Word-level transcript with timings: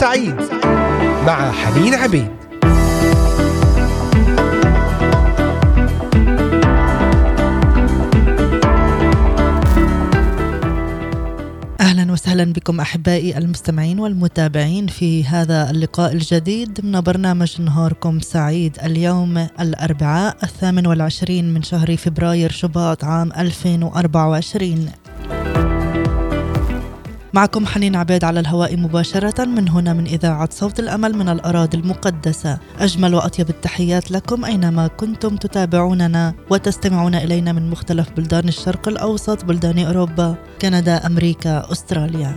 سعيد 0.00 0.34
مع 1.26 1.52
حنين 1.52 1.94
عبيد. 1.94 2.28
أهلا 11.80 12.12
وسهلا 12.12 12.44
بكم 12.44 12.80
أحبائي 12.80 13.38
المستمعين 13.38 14.00
والمتابعين 14.00 14.86
في 14.86 15.24
هذا 15.24 15.70
اللقاء 15.70 16.12
الجديد. 16.12 16.84
من 16.84 17.00
برنامج 17.00 17.60
نهاركم 17.60 18.20
سعيد. 18.20 18.78
اليوم 18.84 19.46
الأربعاء 19.60 20.36
الثامن 20.42 20.86
والعشرين 20.86 21.54
من 21.54 21.62
شهر 21.62 21.96
فبراير 21.96 22.50
شباط 22.50 23.04
عام 23.04 23.32
2024 23.32 24.90
معكم 27.34 27.66
حنين 27.66 27.96
عبيد 27.96 28.24
على 28.24 28.40
الهواء 28.40 28.76
مباشرة 28.76 29.44
من 29.44 29.68
هنا 29.68 29.92
من 29.92 30.06
إذاعة 30.06 30.48
صوت 30.52 30.80
الأمل 30.80 31.16
من 31.16 31.28
الأراضي 31.28 31.78
المقدسة. 31.78 32.58
أجمل 32.78 33.14
وأطيب 33.14 33.50
التحيات 33.50 34.10
لكم 34.10 34.44
أينما 34.44 34.86
كنتم 34.86 35.36
تتابعوننا 35.36 36.34
وتستمعون 36.50 37.14
إلينا 37.14 37.52
من 37.52 37.70
مختلف 37.70 38.10
بلدان 38.16 38.48
الشرق 38.48 38.88
الأوسط 38.88 39.44
بلدان 39.44 39.78
أوروبا 39.78 40.34
كندا 40.62 41.06
أمريكا 41.06 41.72
أستراليا. 41.72 42.36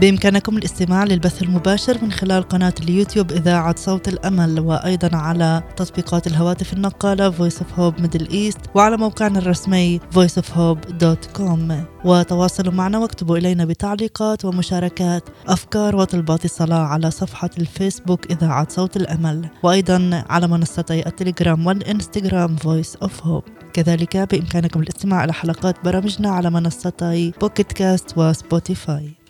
بإمكانكم 0.00 0.58
الاستماع 0.58 1.04
للبث 1.04 1.42
المباشر 1.42 1.98
من 2.02 2.12
خلال 2.12 2.42
قناة 2.42 2.74
اليوتيوب 2.80 3.32
إذاعة 3.32 3.74
صوت 3.78 4.08
الأمل 4.08 4.60
وأيضا 4.60 5.16
على 5.16 5.62
تطبيقات 5.76 6.26
الهواتف 6.26 6.72
النقالة 6.72 7.30
Voice 7.30 7.54
of 7.54 7.78
Hope 7.78 8.02
Middle 8.02 8.28
East 8.30 8.58
وعلى 8.74 8.96
موقعنا 8.96 9.38
الرسمي 9.38 10.00
voiceofhope.com 10.14 11.72
وتواصلوا 12.04 12.72
معنا 12.72 12.98
واكتبوا 12.98 13.36
إلينا 13.36 13.64
بتعليقات 13.64 14.44
ومشاركات 14.44 15.28
أفكار 15.46 15.96
وطلبات 15.96 16.44
الصلاة 16.44 16.82
على 16.84 17.10
صفحة 17.10 17.50
الفيسبوك 17.58 18.30
إذاعة 18.32 18.66
صوت 18.70 18.96
الأمل. 18.96 19.48
وأيضا 19.62 20.24
على 20.30 20.46
منصتي 20.46 21.06
التليجرام 21.06 21.66
والإنستغرام 21.66 22.56
Voice 22.56 23.06
of 23.06 23.12
Hope. 23.26 23.50
كذلك 23.72 24.16
بإمكانكم 24.16 24.80
الاستماع 24.80 25.24
إلى 25.24 25.32
حلقات 25.32 25.84
برامجنا 25.84 26.30
على 26.30 26.50
منصتي 26.50 27.32
بوكيت 27.40 27.72
كاست 27.72 28.18
وسبوتيفاي 28.18 29.23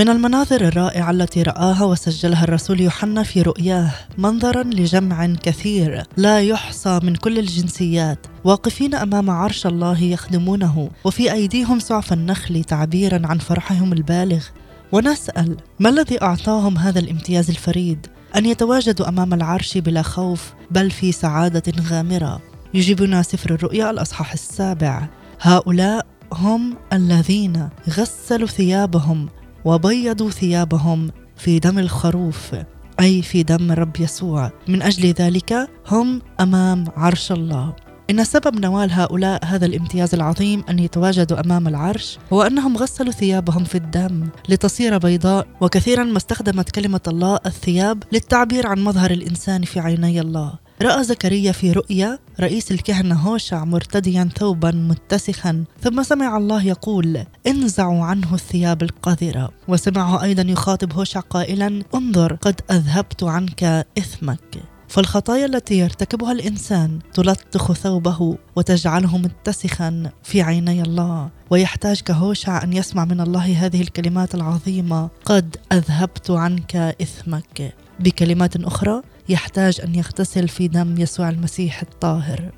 من 0.00 0.08
المناظر 0.08 0.60
الرائعة 0.60 1.10
التي 1.10 1.42
رآها 1.42 1.84
وسجلها 1.84 2.44
الرسول 2.44 2.80
يوحنا 2.80 3.22
في 3.22 3.42
رؤياه 3.42 3.92
منظرا 4.18 4.62
لجمع 4.62 5.26
كثير 5.26 6.02
لا 6.16 6.40
يحصى 6.40 7.00
من 7.02 7.14
كل 7.16 7.38
الجنسيات. 7.38 8.26
واقفين 8.44 8.94
أمام 8.94 9.30
عرش 9.30 9.66
الله 9.66 10.02
يخدمونه 10.02 10.90
وفي 11.04 11.32
أيديهم 11.32 11.78
سعف 11.78 12.12
النخل 12.12 12.64
تعبيرا 12.64 13.22
عن 13.24 13.38
فرحهم 13.38 13.92
البالغ. 13.92 14.44
ونسأل 14.92 15.56
ما 15.80 15.88
الذي 15.88 16.22
أعطاهم 16.22 16.78
هذا 16.78 16.98
الامتياز 16.98 17.50
الفريد؟ 17.50 18.06
أن 18.36 18.46
يتواجدوا 18.46 19.08
أمام 19.08 19.34
العرش 19.34 19.78
بلا 19.78 20.02
خوف 20.02 20.52
بل 20.70 20.90
في 20.90 21.12
سعادة 21.12 21.72
غامرة. 21.90 22.40
يجيبنا 22.74 23.22
سفر 23.22 23.54
الرؤيا 23.54 23.90
الأصحاح 23.90 24.32
السابع. 24.32 25.08
هؤلاء 25.40 26.06
هم 26.32 26.76
الذين 26.92 27.68
غسلوا 27.88 28.48
ثيابهم 28.48 29.28
وبيضوا 29.64 30.30
ثيابهم 30.30 31.10
في 31.36 31.58
دم 31.58 31.78
الخروف 31.78 32.54
أي 33.00 33.22
في 33.22 33.42
دم 33.42 33.72
الرب 33.72 34.00
يسوع. 34.00 34.50
من 34.68 34.82
أجل 34.82 35.08
ذلك 35.08 35.68
هم 35.88 36.22
أمام 36.40 36.84
عرش 36.96 37.32
الله. 37.32 37.74
إن 38.10 38.24
سبب 38.24 38.60
نوال 38.60 38.92
هؤلاء 38.92 39.44
هذا 39.44 39.66
الامتياز 39.66 40.14
العظيم 40.14 40.64
أن 40.70 40.78
يتواجدوا 40.78 41.40
أمام 41.40 41.68
العرش 41.68 42.18
هو 42.32 42.42
أنهم 42.42 42.76
غسلوا 42.76 43.12
ثيابهم 43.12 43.64
في 43.64 43.74
الدم 43.74 44.28
لتصير 44.48 44.98
بيضاء 44.98 45.46
وكثيرا 45.60 46.04
ما 46.04 46.16
استخدمت 46.16 46.70
كلمة 46.70 47.00
الله 47.08 47.38
الثياب 47.46 48.02
للتعبير 48.12 48.66
عن 48.66 48.78
مظهر 48.78 49.10
الإنسان 49.10 49.62
في 49.62 49.80
عيني 49.80 50.20
الله. 50.20 50.52
رأى 50.82 51.04
زكريا 51.04 51.52
في 51.52 51.72
رؤيا 51.72 52.18
رئيس 52.40 52.70
الكهنة 52.70 53.14
هوشع 53.14 53.64
مرتديا 53.64 54.28
ثوبا 54.38 54.70
متسخا 54.70 55.64
ثم 55.82 56.02
سمع 56.02 56.36
الله 56.36 56.64
يقول 56.64 57.24
انزعوا 57.46 58.04
عنه 58.04 58.34
الثياب 58.34 58.82
القذرة. 58.82 59.50
وسمعه 59.68 60.22
أيضا 60.22 60.42
يخاطب 60.42 60.92
هوشع 60.92 61.20
قائلا 61.20 61.82
انظر 61.94 62.34
قد 62.34 62.60
أذهبت 62.70 63.24
عنك 63.24 63.86
إثمك. 63.98 64.62
فالخطايا 64.88 65.46
التي 65.46 65.78
يرتكبها 65.78 66.32
الإنسان 66.32 66.98
تلطخ 67.14 67.72
ثوبه 67.72 68.38
وتجعله 68.56 69.18
متسخا 69.18 70.10
في 70.22 70.42
عيني 70.42 70.82
الله. 70.82 71.28
ويحتاج 71.50 72.00
كهوشع 72.00 72.62
أن 72.62 72.72
يسمع 72.72 73.04
من 73.04 73.20
الله 73.20 73.66
هذه 73.66 73.80
الكلمات 73.80 74.34
العظيمة 74.34 75.08
قد 75.24 75.56
أذهبت 75.72 76.30
عنك 76.30 76.76
إثمك. 76.76 77.74
بكلمات 78.00 78.56
أخرى 78.56 79.02
يحتاج 79.28 79.80
أن 79.80 79.94
يغتسل 79.94 80.48
في 80.48 80.68
دم 80.68 81.00
يسوع 81.00 81.28
المسيح 81.28 81.82
الطاهر 81.82 82.50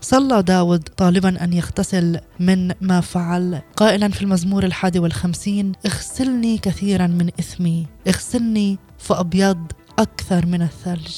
صلى 0.00 0.42
داود 0.42 0.88
طالبا 0.96 1.44
أن 1.44 1.52
يغتسل 1.52 2.20
من 2.40 2.72
ما 2.80 3.00
فعل 3.00 3.60
قائلا 3.76 4.08
في 4.08 4.22
المزمور 4.22 4.64
الحادي 4.64 4.98
والخمسين 4.98 5.72
اغسلني 5.86 6.58
كثيرا 6.58 7.06
من 7.06 7.28
إثمي 7.40 7.86
اغسلني 8.08 8.78
فأبيض 8.98 9.72
أكثر 9.98 10.46
من 10.46 10.62
الثلج 10.62 11.16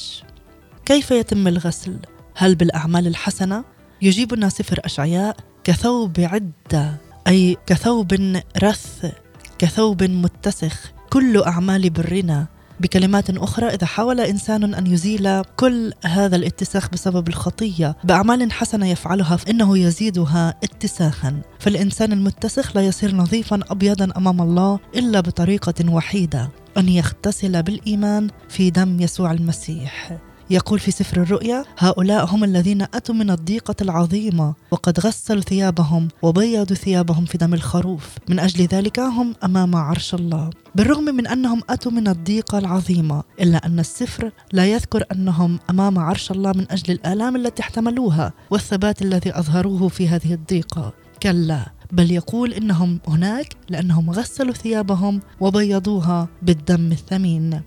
كيف 0.85 1.11
يتم 1.11 1.47
الغسل؟ 1.47 1.99
هل 2.35 2.55
بالأعمال 2.55 3.07
الحسنة؟ 3.07 3.63
يجيبنا 4.01 4.49
سفر 4.49 4.79
أشعياء 4.85 5.37
كثوب 5.63 6.19
عدة 6.19 6.97
أي 7.27 7.57
كثوب 7.65 8.41
رث 8.63 9.11
كثوب 9.59 10.03
متسخ 10.03 10.91
كل 11.09 11.43
أعمال 11.43 11.89
برنا 11.89 12.47
بكلمات 12.83 13.29
أخرى 13.29 13.67
إذا 13.67 13.85
حاول 13.85 14.19
إنسان 14.19 14.73
أن 14.73 14.87
يزيل 14.87 15.41
كل 15.41 15.93
هذا 16.05 16.35
الاتساخ 16.35 16.89
بسبب 16.89 17.27
الخطية 17.27 17.95
بأعمال 18.03 18.51
حسنة 18.51 18.87
يفعلها 18.87 19.35
فإنه 19.35 19.77
يزيدها 19.77 20.55
اتساخا. 20.63 21.41
فالإنسان 21.59 22.11
المتسخ 22.11 22.75
لا 22.75 22.85
يصير 22.85 23.15
نظيفا 23.15 23.59
أبيضا 23.69 24.09
أمام 24.17 24.41
الله 24.41 24.79
إلا 24.95 25.19
بطريقة 25.19 25.89
وحيدة 25.89 26.49
أن 26.77 26.89
يغتسل 26.89 27.63
بالإيمان 27.63 28.29
في 28.49 28.69
دم 28.69 29.01
يسوع 29.01 29.31
المسيح. 29.31 30.17
يقول 30.53 30.79
في 30.79 30.91
سفر 30.91 31.21
الرؤيا 31.21 31.65
هؤلاء 31.77 32.25
هم 32.25 32.43
الذين 32.43 32.81
أتوا 32.81 33.15
من 33.15 33.29
الضيقة 33.29 33.75
العظيمة 33.81 34.53
وقد 34.71 34.99
غسلوا 34.99 35.41
ثيابهم 35.41 36.07
وبيضوا 36.21 36.75
ثيابهم 36.75 37.25
في 37.25 37.37
دم 37.37 37.53
الخروف. 37.53 38.09
من 38.29 38.39
أجل 38.39 38.65
ذلك 38.65 38.99
هم 38.99 39.35
أمام 39.43 39.75
عرش 39.75 40.13
الله. 40.13 40.49
بالرغم 40.75 41.03
من 41.03 41.27
أنهم 41.27 41.61
أتوا 41.69 41.91
من 41.91 42.07
الضيقة 42.07 42.57
العظيمة 42.57 43.23
إلا 43.41 43.65
أن 43.65 43.79
السفر 43.79 44.31
لا 44.51 44.65
يذكر 44.65 45.03
أنهم 45.11 45.59
أمام 45.69 45.99
عرش 45.99 46.31
الله 46.31 46.51
من 46.51 46.71
أجل 46.71 46.93
الآلام 46.93 47.35
التي 47.35 47.61
احتملوها 47.61 48.33
والثبات 48.51 49.01
الذي 49.01 49.39
أظهروه 49.39 49.87
في 49.87 50.07
هذه 50.07 50.33
الضيقة. 50.33 50.93
كلا 51.23 51.71
بل 51.91 52.11
يقول 52.11 52.53
إنهم 52.53 52.99
هناك 53.07 53.53
لأنهم 53.69 54.09
غسلوا 54.09 54.53
ثيابهم 54.53 55.21
وبيضوها 55.39 56.27
بالدم 56.41 56.91
الثمين. 56.91 57.61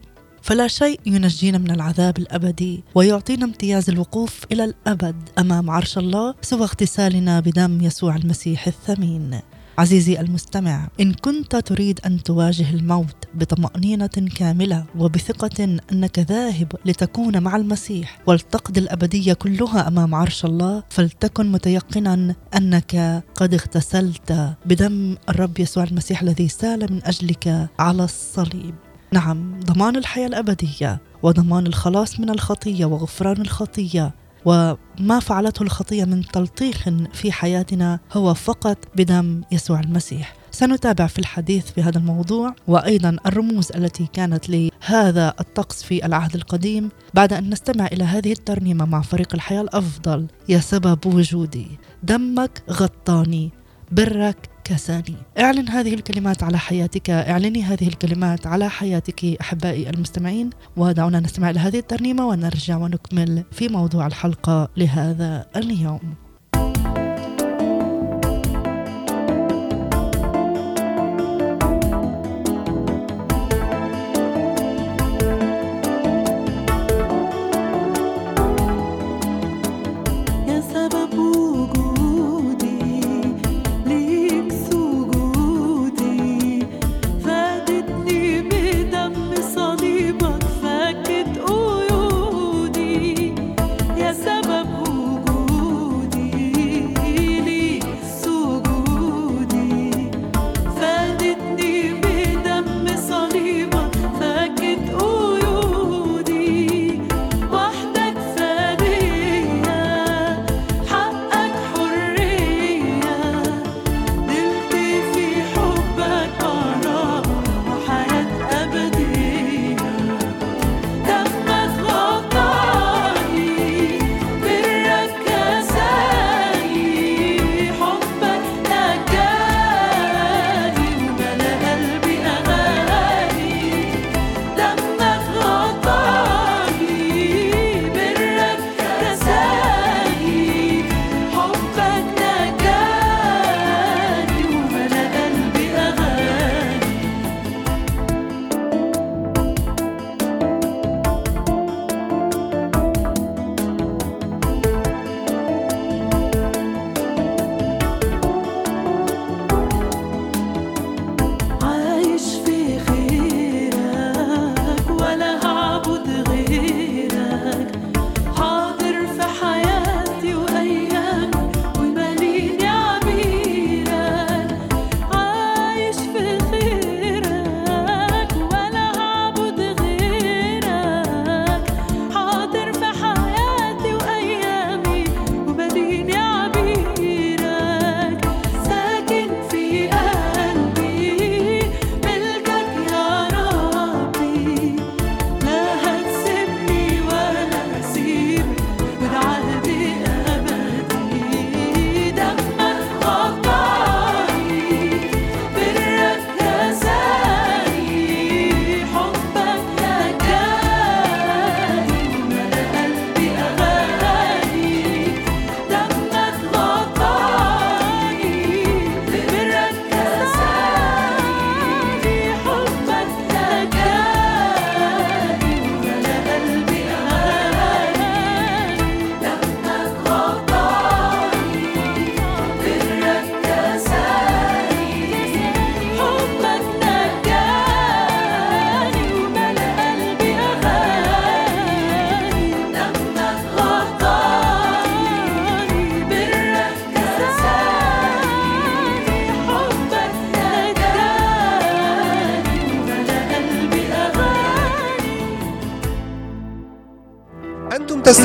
فلا 0.46 0.68
شيء 0.68 1.00
ينجينا 1.06 1.58
من 1.58 1.70
العذاب 1.70 2.18
الأبدي 2.18 2.82
ويعطينا 2.94 3.44
امتياز 3.44 3.90
الوقوف 3.90 4.44
إلى 4.52 4.64
الأبد 4.64 5.16
أمام 5.38 5.70
عرش 5.70 5.98
الله 5.98 6.34
سوى 6.42 6.62
اغتسالنا 6.62 7.40
بدم 7.40 7.80
يسوع 7.80 8.16
المسيح 8.16 8.66
الثمين. 8.66 9.40
عزيزي 9.78 10.20
المستمع 10.20 10.88
إن 11.00 11.12
كنت 11.12 11.56
تريد 11.56 12.00
أن 12.06 12.22
تواجه 12.22 12.70
الموت 12.70 13.16
بطمأنينة 13.34 14.30
كاملة 14.36 14.84
وبثقة 14.98 15.78
أنك 15.92 16.18
ذاهب 16.18 16.72
لتكون 16.84 17.42
مع 17.42 17.56
المسيح 17.56 18.20
ولتقضي 18.26 18.80
الابديه 18.80 19.32
كلها 19.32 19.88
أمام 19.88 20.14
عرش 20.14 20.44
الله 20.44 20.82
فلتكن 20.88 21.52
متيقنا 21.52 22.34
أنك 22.56 23.22
قد 23.34 23.54
اغتسلت 23.54 24.54
بدم 24.66 25.16
الرب 25.28 25.60
يسوع 25.60 25.84
المسيح 25.84 26.22
الذي 26.22 26.48
سال 26.48 26.92
من 26.92 27.00
أجلك 27.04 27.68
على 27.78 28.04
الصليب. 28.04 28.74
نعم 29.12 29.60
ضمان 29.60 29.96
الحياة 29.96 30.26
الأبدية 30.26 31.00
وضمان 31.22 31.66
الخلاص 31.66 32.20
من 32.20 32.30
الخطية 32.30 32.84
وغفران 32.84 33.40
الخطية 33.40 34.14
وما 34.44 35.20
فعلته 35.20 35.62
الخطية 35.62 36.04
من 36.04 36.22
تلطيخ 36.24 36.88
في 37.12 37.32
حياتنا 37.32 38.00
هو 38.12 38.34
فقط 38.34 38.78
بدم 38.96 39.42
يسوع 39.52 39.80
المسيح. 39.80 40.34
سنتابع 40.50 41.06
في 41.06 41.18
الحديث 41.18 41.70
في 41.70 41.82
هذا 41.82 41.98
الموضوع 41.98 42.54
وأيضا 42.68 43.16
الرموز 43.26 43.72
التي 43.72 44.08
كانت 44.12 44.48
لهذا 44.48 45.34
الطقس 45.40 45.82
في 45.82 46.06
العهد 46.06 46.34
القديم. 46.34 46.88
بعد 47.14 47.32
أن 47.32 47.50
نستمع 47.50 47.86
إلى 47.86 48.04
هذه 48.04 48.32
الترنيمة 48.32 48.84
مع 48.84 49.02
فريق 49.02 49.34
الحياة 49.34 49.60
الأفضل 49.60 50.26
يا 50.48 50.58
سبب 50.58 51.06
وجودي 51.06 51.66
دمك 52.02 52.62
غطاني 52.70 53.50
برك 53.92 54.48
كساني 54.66 55.16
اعلن 55.38 55.68
هذه 55.68 55.94
الكلمات 55.94 56.42
على 56.42 56.58
حياتك 56.58 57.10
اعلني 57.10 57.62
هذه 57.62 57.88
الكلمات 57.88 58.46
على 58.46 58.70
حياتك 58.70 59.24
أحبائي 59.40 59.90
المستمعين. 59.90 60.50
ودعونا 60.76 61.20
نستمع 61.20 61.50
إلى 61.50 61.60
هذه 61.60 61.78
الترنيمة 61.78 62.26
ونرجع 62.26 62.76
ونكمل 62.76 63.44
في 63.52 63.68
موضوع 63.68 64.06
الحلقة 64.06 64.68
لهذا 64.76 65.46
اليوم. 65.56 66.25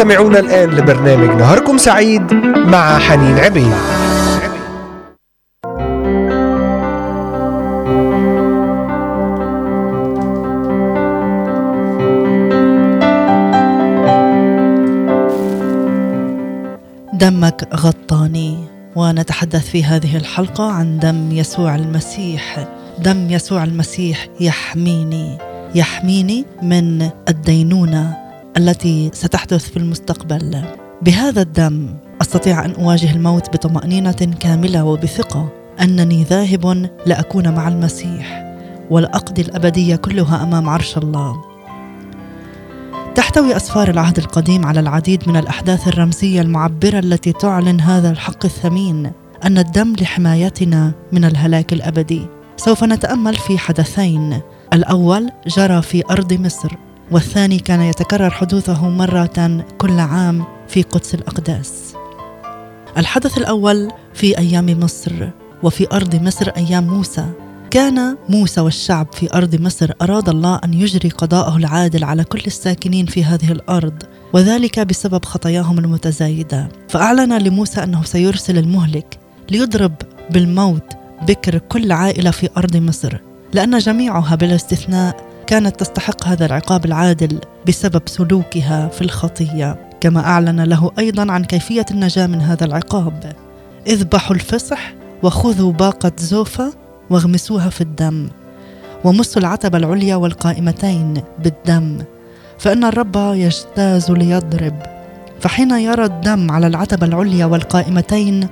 تستمعون 0.01 0.35
الآن 0.35 0.69
لبرنامج 0.69 1.29
نهاركم 1.29 1.77
سعيد 1.77 2.33
مع 2.55 2.99
حنين 2.99 3.39
عبيد. 3.39 3.73
دمك 17.13 17.67
غطاني 17.75 18.57
ونتحدث 18.95 19.69
في 19.69 19.83
هذه 19.83 20.17
الحلقة 20.17 20.71
عن 20.71 20.99
دم 20.99 21.31
يسوع 21.31 21.75
المسيح. 21.75 22.67
دم 22.99 23.29
يسوع 23.29 23.63
المسيح 23.63 24.27
يحميني 24.39 25.37
يحميني 25.75 26.45
من 26.61 27.09
الدينونة. 27.29 28.20
التي 28.57 29.11
ستحدث 29.13 29.69
في 29.69 29.77
المستقبل. 29.77 30.61
بهذا 31.01 31.41
الدم 31.41 31.95
أستطيع 32.21 32.65
أن 32.65 32.71
أواجه 32.71 33.11
الموت 33.11 33.49
بطمأنينة 33.49 34.35
كاملة 34.39 34.83
وبثقة. 34.83 35.49
أنني 35.81 36.23
ذاهب 36.23 36.89
لأكون 37.05 37.55
مع 37.55 37.67
المسيح 37.67 38.55
ولاقضي 38.89 39.41
الأبدية 39.41 39.95
كلها 39.95 40.43
أمام 40.43 40.69
عرش 40.69 40.97
الله. 40.97 41.35
تحتوي 43.15 43.55
أسفار 43.55 43.89
العهد 43.89 44.17
القديم 44.17 44.65
على 44.65 44.79
العديد 44.79 45.29
من 45.29 45.37
الأحداث 45.37 45.87
الرمزية 45.87 46.41
المعبرة 46.41 46.99
التي 46.99 47.33
تعلن 47.33 47.81
هذا 47.81 48.11
الحق 48.11 48.45
الثمين 48.45 49.11
أن 49.45 49.57
الدم 49.57 49.93
لحمايتنا 50.01 50.91
من 51.11 51.25
الهلاك 51.25 51.73
الأبدي. 51.73 52.21
سوف 52.57 52.83
نتأمل 52.83 53.35
في 53.35 53.57
حدثين. 53.57 54.41
الأول 54.73 55.29
جرى 55.47 55.81
في 55.81 56.03
أرض 56.11 56.33
مصر. 56.33 56.77
والثاني 57.11 57.59
كان 57.59 57.81
يتكرر 57.81 58.29
حدوثه 58.29 58.89
مرة 58.89 59.65
كل 59.77 59.99
عام 59.99 60.43
في 60.67 60.81
قدس 60.81 61.13
الأقداس. 61.15 61.93
الحدث 62.97 63.37
الأول 63.37 63.91
في 64.13 64.37
أيام 64.37 64.79
مصر 64.79 65.29
وفي 65.63 65.87
أرض 65.91 66.15
مصر 66.15 66.49
أيام 66.57 66.87
موسى. 66.87 67.25
كان 67.71 68.17
موسى 68.29 68.61
والشعب 68.61 69.07
في 69.13 69.33
أرض 69.33 69.55
مصر 69.55 69.91
أراد 70.01 70.29
الله 70.29 70.59
أن 70.63 70.73
يجري 70.73 71.09
قضاءه 71.09 71.57
العادل 71.57 72.03
على 72.03 72.23
كل 72.23 72.41
الساكنين 72.47 73.05
في 73.05 73.23
هذه 73.23 73.51
الأرض 73.51 74.03
وذلك 74.33 74.79
بسبب 74.79 75.25
خطاياهم 75.25 75.79
المتزايدة. 75.79 76.69
فأعلن 76.89 77.37
لموسى 77.37 77.83
أنه 77.83 78.03
سيرسل 78.03 78.57
المهلك 78.57 79.19
ليضرب 79.51 79.93
بالموت 80.29 80.93
بكر 81.27 81.57
كل 81.57 81.91
عائلة 81.91 82.31
في 82.31 82.49
أرض 82.57 82.77
مصر 82.77 83.17
لأن 83.53 83.77
جميعها 83.77 84.35
بلا 84.35 84.55
استثناء 84.55 85.30
كانت 85.51 85.79
تستحق 85.79 86.27
هذا 86.27 86.45
العقاب 86.45 86.85
العادل 86.85 87.39
بسبب 87.67 88.01
سلوكها 88.05 88.87
في 88.87 89.01
الخطية. 89.01 89.89
كما 90.01 90.19
أعلن 90.19 90.61
له 90.61 90.91
أيضا 90.99 91.31
عن 91.31 91.43
كيفية 91.43 91.85
النجاة 91.91 92.27
من 92.27 92.41
هذا 92.41 92.65
العقاب. 92.65 93.33
اذبحوا 93.87 94.35
الفصح 94.35 94.93
وخذوا 95.23 95.71
باقة 95.71 96.11
زوفا 96.17 96.71
واغمسوها 97.09 97.69
في 97.69 97.81
الدم. 97.81 98.27
ومسوا 99.03 99.41
العتبة 99.41 99.77
العليا 99.77 100.15
والقائمتين 100.15 101.13
بالدم. 101.43 101.97
فإن 102.59 102.83
الرب 102.83 103.15
يجتاز 103.15 104.11
ليضرب. 104.11 104.83
فحين 105.39 105.71
يرى 105.71 106.05
الدم 106.05 106.51
على 106.51 106.67
العتبة 106.67 107.07
العليا 107.07 107.45
والقائمتين 107.45 108.47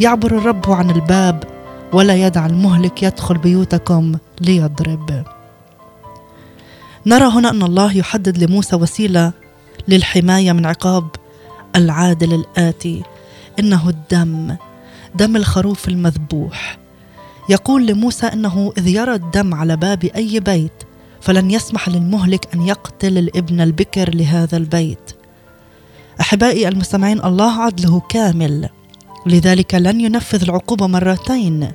يعبر 0.00 0.38
الرب 0.38 0.70
عن 0.70 0.90
الباب 0.90 1.44
ولا 1.92 2.14
يدع 2.14 2.46
المهلك 2.46 3.02
يدخل 3.02 3.38
بيوتكم 3.38 4.12
ليضرب. 4.40 5.35
نرى 7.06 7.24
هنا 7.24 7.50
أن 7.50 7.62
الله 7.62 7.96
يحدد 7.96 8.44
لموسى 8.44 8.76
وسيلة 8.76 9.32
للحماية 9.88 10.52
من 10.52 10.66
عقاب 10.66 11.08
العادل 11.76 12.34
الآتي 12.34 13.02
إنه 13.58 13.88
الدم 13.88 14.56
دم 15.14 15.36
الخروف 15.36 15.88
المذبوح. 15.88 16.78
يقول 17.48 17.86
لموسى 17.86 18.26
إنه 18.26 18.72
إذ 18.78 18.86
يرى 18.86 19.14
الدم 19.14 19.54
على 19.54 19.76
باب 19.76 20.04
أي 20.04 20.40
بيت 20.40 20.72
فلن 21.20 21.50
يسمح 21.50 21.88
للمهلك 21.88 22.54
أن 22.54 22.62
يقتل 22.62 23.18
الابن 23.18 23.60
البكر 23.60 24.14
لهذا 24.14 24.56
البيت. 24.56 25.12
أحبائي 26.20 26.68
المستمعين 26.68 27.24
الله 27.24 27.62
عدله 27.62 28.00
كامل. 28.00 28.68
لذلك 29.26 29.74
لن 29.74 30.00
ينفذ 30.00 30.42
العقوبة 30.42 30.86
مرتين. 30.86 31.72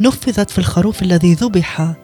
نفذت 0.00 0.50
في 0.50 0.58
الخروف 0.58 1.02
الذي 1.02 1.34
ذبح 1.34 1.94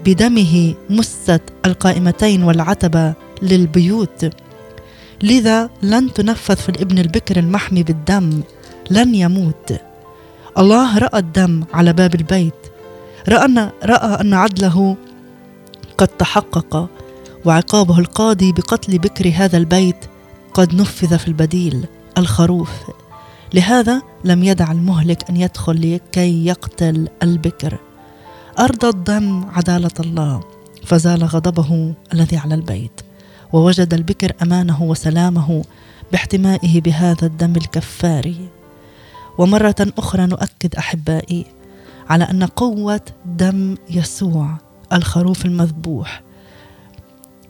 وبدمه 0.00 0.74
مست 0.90 1.42
القائمتين 1.66 2.42
والعتبة 2.42 3.14
للبيوت. 3.42 4.30
لذا 5.22 5.70
لن 5.82 6.12
تنفذ 6.12 6.56
في 6.56 6.68
الابن 6.68 6.98
البكر 6.98 7.38
المحمي 7.38 7.82
بالدم 7.82 8.42
لن 8.90 9.14
يموت. 9.14 9.80
الله 10.58 10.98
رأى 10.98 11.18
الدم 11.18 11.64
على 11.74 11.92
باب 11.92 12.14
البيت. 12.14 12.54
رأى 13.28 13.44
ان 13.44 13.70
رأى 13.84 14.20
أن 14.20 14.34
عدله 14.34 14.96
قد 15.98 16.08
تحقق 16.08 16.88
وعقابه 17.44 17.98
القاضي 17.98 18.52
بقتل 18.52 18.98
بكر 18.98 19.32
هذا 19.34 19.56
البيت 19.56 20.04
قد 20.54 20.74
نفذ 20.74 21.18
في 21.18 21.28
البديل 21.28 21.86
الخروف. 22.18 22.70
لهذا 23.54 24.02
لم 24.24 24.44
يدع 24.44 24.72
المهلك 24.72 25.30
أن 25.30 25.36
يدخل 25.36 25.94
لكي 25.94 26.46
يقتل 26.46 27.08
البكر. 27.22 27.78
ارضى 28.60 28.88
الدم 28.88 29.44
عدالة 29.44 29.90
الله 30.00 30.40
فزال 30.84 31.24
غضبه 31.24 31.94
الذي 32.12 32.36
على 32.36 32.54
البيت. 32.54 33.00
ووجد 33.52 33.94
البكر 33.94 34.32
أمانه 34.42 34.82
وسلامه 34.82 35.64
باحتمائه 36.12 36.80
بهذا 36.80 37.26
الدم 37.26 37.56
الكفاري 37.56 38.48
ومرة 39.38 39.74
أخرى 39.98 40.26
نؤكد 40.26 40.74
أحبائي 40.74 41.46
على 42.10 42.24
أن 42.24 42.44
قوة 42.44 43.00
دم 43.26 43.76
يسوع 43.90 44.56
الخروف 44.92 45.46
المذبوح 45.46 46.22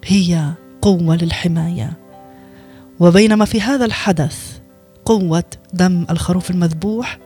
هي 0.05 0.53
قوة 0.83 1.17
للحماية. 1.17 1.93
وبينما 3.01 3.45
في 3.45 3.61
هذا 3.61 3.85
الحدث 3.85 4.59
قوة 5.05 5.45
دم 5.73 6.07
الخروف 6.11 6.51
المذبوح 6.51 7.19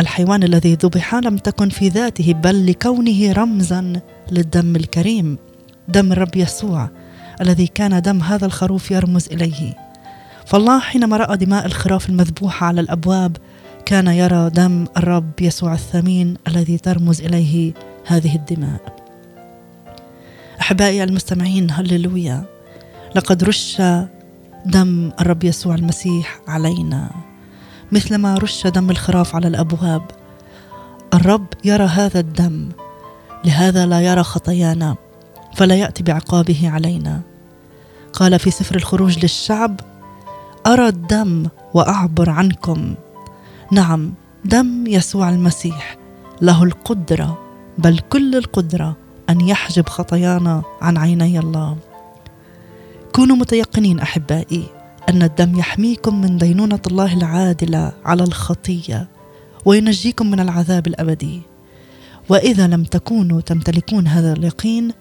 الحيوان 0.00 0.42
الذي 0.42 0.74
ذبح 0.74 1.14
لم 1.14 1.36
تكن 1.36 1.68
في 1.68 1.88
ذاته 1.88 2.32
بل 2.32 2.66
لكونه 2.66 3.32
رمزا 3.32 4.00
للدم 4.32 4.76
الكريم 4.76 5.38
دم 5.88 6.12
الرب 6.12 6.36
يسوع 6.36 6.88
الذي 7.40 7.66
كان 7.66 8.02
دم 8.02 8.22
هذا 8.22 8.46
الخروف 8.46 8.90
يرمز 8.90 9.28
إليه. 9.28 9.76
فالله 10.46 10.80
حينما 10.80 11.16
رأى 11.16 11.36
دماء 11.36 11.66
الخراف 11.66 12.08
المذبوحه 12.08 12.66
على 12.66 12.80
الأبواب 12.80 13.36
كان 13.86 14.06
يرى 14.06 14.50
دم 14.50 14.86
الرب 14.96 15.40
يسوع 15.40 15.72
الثمين 15.72 16.36
الذي 16.48 16.78
ترمز 16.78 17.20
إليه 17.20 17.72
هذه 18.06 18.36
الدماء. 18.36 18.80
أحبائي 20.60 21.04
المستمعين 21.04 21.70
هللويا. 21.70 22.44
لقد 23.14 23.44
رش 23.44 23.82
دم 24.66 25.10
الرب 25.20 25.44
يسوع 25.44 25.74
المسيح 25.74 26.40
علينا. 26.48 27.29
مثلما 27.92 28.34
رش 28.34 28.66
دم 28.66 28.90
الخراف 28.90 29.36
على 29.36 29.48
الأبواب. 29.48 30.02
الرب 31.14 31.46
يرى 31.64 31.84
هذا 31.84 32.20
الدم 32.20 32.68
لهذا 33.44 33.86
لا 33.86 34.00
يرى 34.00 34.22
خطايانا 34.22 34.96
فلا 35.56 35.74
يأتي 35.74 36.02
بعقابه 36.02 36.70
علينا. 36.70 37.20
قال 38.12 38.38
في 38.38 38.50
سفر 38.50 38.76
الخروج 38.76 39.18
للشعب 39.18 39.80
أرى 40.66 40.88
الدم 40.88 41.46
وأعبر 41.74 42.30
عنكم. 42.30 42.94
نعم 43.72 44.12
دم 44.44 44.86
يسوع 44.86 45.30
المسيح 45.30 45.96
له 46.42 46.62
القدرة 46.62 47.38
بل 47.78 47.98
كل 47.98 48.36
القدرة 48.36 48.96
أن 49.30 49.40
يحجب 49.40 49.88
خطايانا 49.88 50.62
عن 50.82 50.98
عيني 50.98 51.38
الله. 51.38 51.76
كونوا 53.14 53.36
متيقنين 53.36 54.00
أحبائي 54.00 54.79
أن 55.10 55.22
الدم 55.22 55.58
يحميكم 55.58 56.20
من 56.20 56.38
دينونة 56.38 56.80
الله 56.86 57.14
العادلة 57.14 57.92
على 58.04 58.22
الخطية 58.22 59.08
وينجيكم 59.64 60.30
من 60.30 60.40
العذاب 60.40 60.86
الأبدي. 60.86 61.42
وإذا 62.28 62.66
لم 62.66 62.84
تكونوا 62.84 63.40
تمتلكون 63.40 64.06
هذا 64.06 64.32
اليقين 64.32 64.92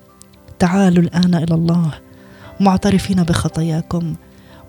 تعالوا 0.59 1.03
الآن 1.03 1.35
إلى 1.35 1.55
الله 1.55 1.91
معترفين 2.59 3.23
بخطاياكم 3.23 4.15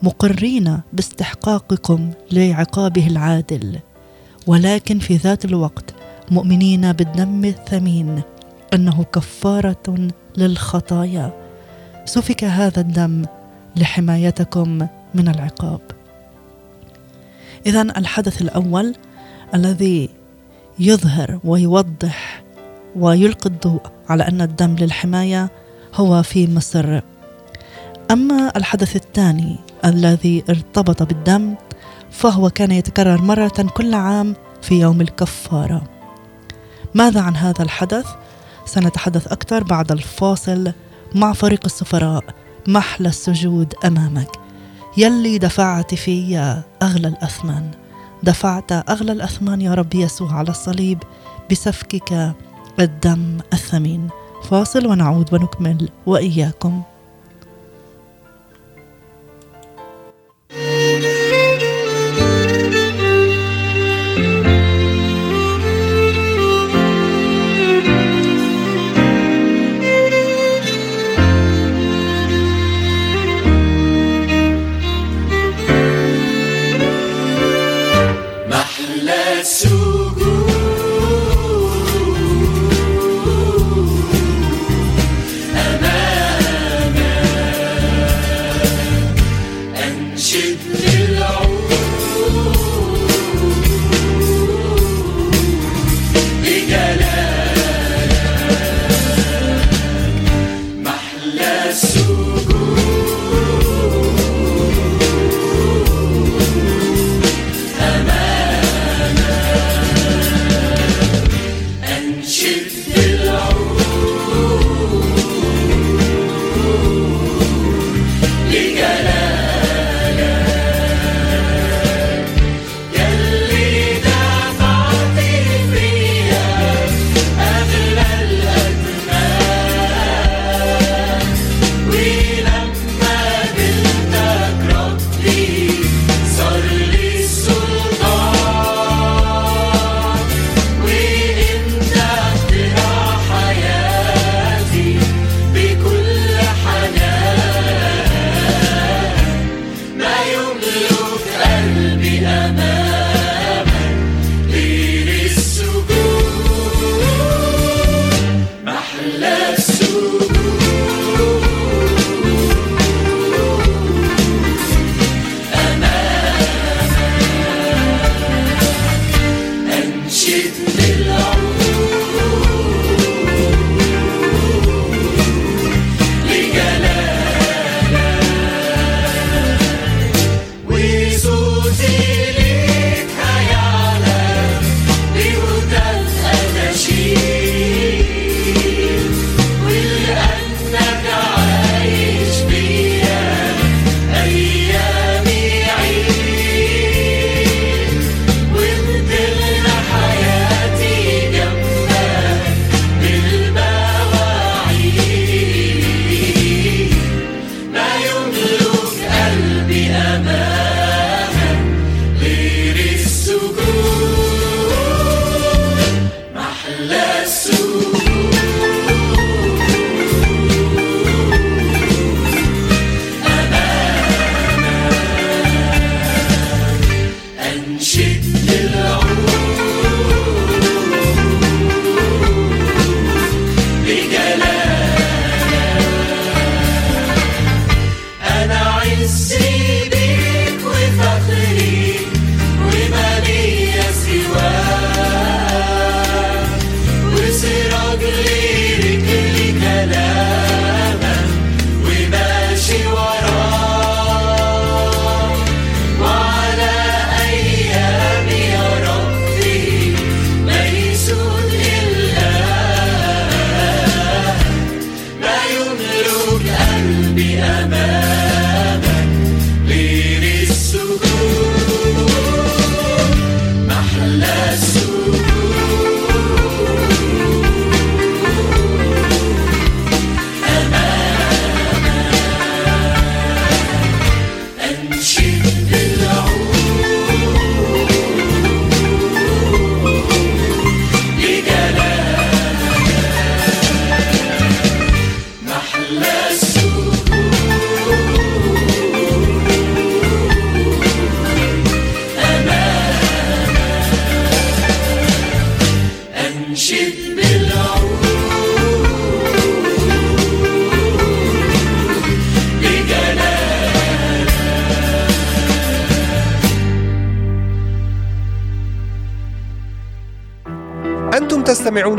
مقرين 0.02 0.80
باستحقاقكم 0.92 2.10
لعقابه 2.32 3.06
العادل. 3.06 3.78
ولكن 4.46 4.98
في 4.98 5.16
ذات 5.16 5.44
الوقت 5.44 5.94
مؤمنين 6.30 6.92
بالدم 6.92 7.44
الثمين 7.44 8.22
أنه 8.74 9.04
كفارة 9.04 10.08
للخطايا. 10.36 11.32
سفك 12.04 12.44
هذا 12.44 12.80
الدم 12.80 13.24
لحمايتكم 13.76 14.86
من 15.14 15.28
العقاب. 15.28 15.80
اذا 17.66 17.82
الحدث 17.82 18.42
الأول 18.42 18.94
الذي 19.54 20.10
يظهر 20.78 21.40
ويوضح 21.44 22.42
ويلقي 22.96 23.50
الضوء 23.50 23.82
على 24.08 24.28
أن 24.28 24.40
الدم 24.40 24.76
للحماية 24.76 25.50
هو 25.94 26.22
في 26.22 26.54
مصر. 26.54 27.00
أما 28.10 28.52
الحدث 28.56 28.96
الثاني 28.96 29.56
الذي 29.84 30.44
ارتبط 30.48 31.02
بالدم 31.02 31.54
فهو 32.10 32.50
كان 32.50 32.70
يتكرر 32.70 33.22
مرة 33.22 33.66
كل 33.74 33.94
عام 33.94 34.34
في 34.62 34.80
يوم 34.80 35.00
الكفارة. 35.00 35.82
ماذا 36.94 37.20
عن 37.20 37.36
هذا 37.36 37.62
الحدث؟ 37.62 38.06
سنتحدث 38.66 39.26
أكثر 39.26 39.64
بعد 39.64 39.92
الفاصل 39.92 40.72
مع 41.14 41.32
فريق 41.32 41.60
السفراء 41.64 42.24
محلى 42.66 43.08
السجود 43.08 43.74
أمامك. 43.84 44.39
يلي 44.96 45.38
دفعت 45.38 45.94
في 45.94 46.36
أغلى 46.82 47.08
الأثمان. 47.08 47.70
دفعت 48.22 48.72
أغلى 48.72 49.12
الأثمان 49.12 49.60
يا 49.60 49.74
رب 49.74 49.94
يسوع 49.94 50.32
على 50.32 50.48
الصليب 50.48 50.98
بسفكك 51.50 52.34
الدم 52.80 53.38
الثمين. 53.52 54.08
فاصل 54.48 54.86
ونعود 54.86 55.34
ونكمل 55.34 55.88
وإياكم. 56.06 56.82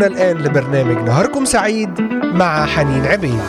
استمعونا 0.02 0.32
الآن 0.32 0.38
لبرنامج 0.38 0.98
نهاركم 1.08 1.46
سعيد 1.46 2.02
مع 2.24 2.66
حنين 2.66 3.06
عبيد. 3.06 3.42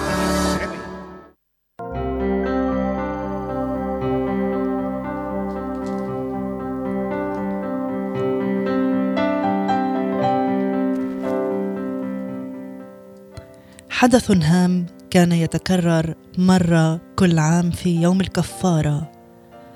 حدث 13.90 14.30
هام 14.30 14.86
كان 15.10 15.32
يتكرر 15.32 16.14
مرة 16.38 17.00
كل 17.16 17.38
عام 17.38 17.70
في 17.70 18.02
يوم 18.02 18.20
الكفارة 18.20 19.12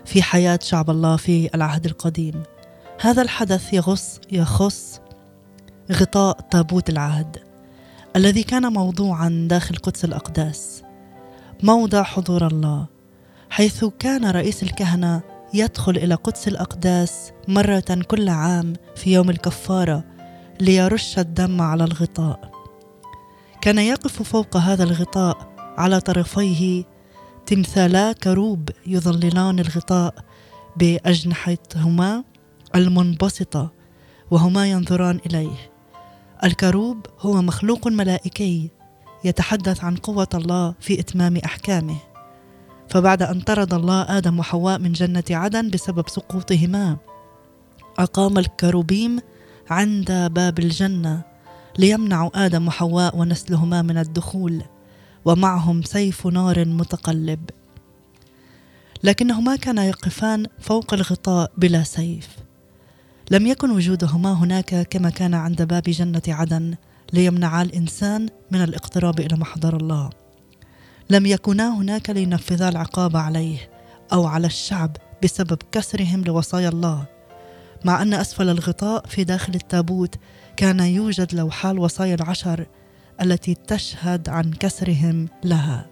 في 0.04 0.22
حياة 0.22 0.58
شعب 0.62 0.90
الله 0.90 1.16
في 1.16 1.50
العهد 1.54 1.86
القديم. 1.86 2.42
هذا 3.00 3.22
الحدث 3.22 3.72
يغص 3.72 4.20
يخص 4.32 4.85
غطاء 5.92 6.40
تابوت 6.50 6.90
العهد 6.90 7.36
الذي 8.16 8.42
كان 8.42 8.72
موضوعا 8.72 9.46
داخل 9.50 9.76
قدس 9.76 10.04
الأقداس 10.04 10.82
موضع 11.62 12.02
حضور 12.02 12.46
الله 12.46 12.86
حيث 13.50 13.84
كان 13.84 14.30
رئيس 14.30 14.62
الكهنة 14.62 15.22
يدخل 15.54 15.96
إلى 15.96 16.14
قدس 16.14 16.48
الأقداس 16.48 17.32
مرة 17.48 18.02
كل 18.08 18.28
عام 18.28 18.72
في 18.96 19.12
يوم 19.12 19.30
الكفارة 19.30 20.04
ليرش 20.60 21.18
الدم 21.18 21.62
على 21.62 21.84
الغطاء. 21.84 22.50
كان 23.60 23.78
يقف 23.78 24.22
فوق 24.22 24.56
هذا 24.56 24.84
الغطاء 24.84 25.54
على 25.58 26.00
طرفيه 26.00 26.84
تمثالا 27.46 28.12
كروب 28.12 28.70
يظللان 28.86 29.58
الغطاء 29.58 30.14
بأجنحتهما 30.76 32.24
المنبسطة 32.74 33.72
وهما 34.30 34.70
ينظران 34.70 35.20
إليه. 35.26 35.75
الكروب 36.44 37.06
هو 37.20 37.42
مخلوق 37.42 37.88
ملائكي 37.88 38.70
يتحدث 39.24 39.84
عن 39.84 39.96
قوة 39.96 40.28
الله 40.34 40.74
في 40.80 41.00
إتمام 41.00 41.36
أحكامه. 41.36 41.96
فبعد 42.88 43.22
أن 43.22 43.40
طرد 43.40 43.74
الله 43.74 44.18
آدم 44.18 44.38
وحواء 44.38 44.78
من 44.78 44.92
جنة 44.92 45.24
عدن 45.30 45.70
بسبب 45.70 46.08
سقوطهما 46.08 46.96
أقام 47.98 48.38
الكروبيم 48.38 49.18
عند 49.70 50.12
باب 50.12 50.58
الجنة 50.58 51.22
ليمنعوا 51.78 52.46
آدم 52.46 52.68
وحواء 52.68 53.16
ونسلهما 53.16 53.82
من 53.82 53.98
الدخول 53.98 54.62
ومعهم 55.24 55.82
سيف 55.82 56.26
نار 56.26 56.64
متقلب. 56.64 57.50
لكنهما 59.04 59.56
كانا 59.56 59.84
يقفان 59.84 60.46
فوق 60.60 60.94
الغطاء 60.94 61.52
بلا 61.56 61.82
سيف. 61.82 62.45
لم 63.30 63.46
يكن 63.46 63.70
وجودهما 63.70 64.32
هناك 64.32 64.88
كما 64.88 65.10
كان 65.10 65.34
عند 65.34 65.62
باب 65.62 65.82
جنة 65.82 66.22
عدن 66.28 66.74
ليمنعا 67.12 67.62
الإنسان 67.62 68.28
من 68.50 68.62
الاقتراب 68.62 69.20
إلى 69.20 69.36
محضر 69.36 69.76
الله. 69.76 70.10
لم 71.10 71.26
يكونا 71.26 71.78
هناك 71.78 72.10
لينفذا 72.10 72.68
العقاب 72.68 73.16
عليه 73.16 73.70
أو 74.12 74.26
على 74.26 74.46
الشعب 74.46 74.96
بسبب 75.24 75.58
كسرهم 75.72 76.24
لوصايا 76.24 76.68
الله 76.68 77.04
مع 77.84 78.02
أن 78.02 78.14
أسفل 78.14 78.48
الغطاء 78.48 79.06
في 79.06 79.24
داخل 79.24 79.54
التابوت 79.54 80.14
كان 80.56 80.80
يوجد 80.80 81.34
لوحا 81.34 81.70
الوصايا 81.70 82.14
العشر 82.14 82.66
التي 83.22 83.54
تشهد 83.54 84.28
عن 84.28 84.50
كسرهم 84.50 85.28
لها. 85.44 85.86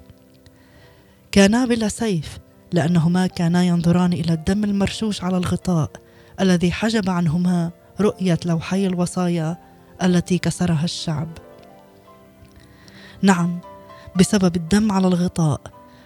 كانا 1.33 1.67
بلا 1.67 1.89
سيف 1.89 2.39
لأنهما 2.73 3.27
كانا 3.27 3.65
ينظران 3.65 4.13
إلى 4.13 4.33
الدم 4.33 4.65
المرشوش 4.65 5.25
على 5.25 5.37
الغطاء 5.37 6.04
الذي 6.41 6.73
حجب 6.73 7.11
عنهما 7.11 7.71
رؤية 8.01 8.39
لوحي 8.45 8.87
الوصايا 8.87 9.59
التي 10.03 10.39
كسرها 10.39 10.85
الشعب. 10.85 11.29
نعم 13.23 13.59
بسبب 14.17 14.57
الدم 14.57 14.93
على 14.93 15.07
الغطاء 15.07 15.61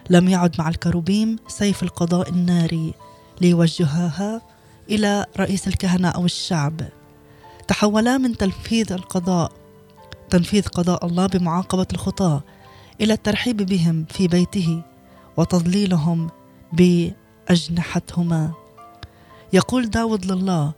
لم 0.09 0.29
يعد 0.29 0.55
مع 0.59 0.69
الكروبيم 0.69 1.35
سيف 1.47 1.83
القضاء 1.83 2.29
الناري 2.29 2.93
ليوجهها 3.41 4.41
إلى 4.89 5.25
رئيس 5.39 5.67
الكهنة 5.67 6.09
أو 6.09 6.25
الشعب. 6.25 6.81
تحولا 7.67 8.17
من 8.17 8.37
تنفيذ 8.37 8.93
القضاء 8.93 9.51
تنفيذ 10.29 10.67
قضاء 10.67 11.05
الله 11.05 11.25
بمعاقبة 11.27 11.87
الخطاة 11.93 12.43
إلى 13.01 13.13
الترحيب 13.13 13.57
بهم 13.57 14.05
في 14.09 14.27
بيته 14.27 14.81
وتضليلهم 15.37 16.29
بأجنحتهما. 16.73 18.51
يقول 19.53 19.89
داود 19.89 20.25
لله 20.31 20.73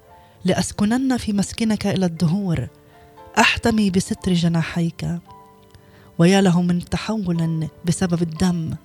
لأسكنن 0.46 1.18
في 1.18 1.34
مسكنك 1.34 1.88
إلى 1.88 2.06
الدهور 2.06 2.68
أحتمي 3.40 3.90
بستر 3.90 4.34
جناحيك. 4.34 5.20
ويا 6.18 6.42
له 6.42 6.62
من 6.62 6.86
تحول 6.86 7.68
بسبب 7.86 8.22
الدم 8.22 8.76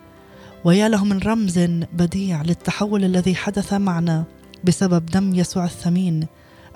ويا 0.65 0.89
له 0.89 1.05
من 1.05 1.19
رمز 1.19 1.59
بديع 1.93 2.43
للتحول 2.43 3.05
الذي 3.05 3.35
حدث 3.35 3.73
معنا 3.73 4.25
بسبب 4.65 5.07
دم 5.07 5.35
يسوع 5.35 5.65
الثمين 5.65 6.27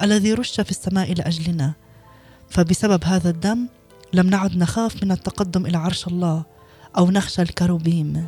الذي 0.03 0.35
رش 0.35 0.61
في 0.61 0.71
السماء 0.71 1.15
لأجلنا. 1.15 1.73
فبسبب 2.49 3.05
هذا 3.05 3.31
الدم 3.31 3.69
لم 4.13 4.27
نعد 4.27 4.57
نخاف 4.57 5.03
من 5.03 5.13
التقدم 5.13 5.67
إلى 5.67 5.79
عرش 5.79 6.07
الله 6.07 6.43
أو 6.99 7.11
نخشى 7.11 7.43
الكروبيم. 7.43 8.27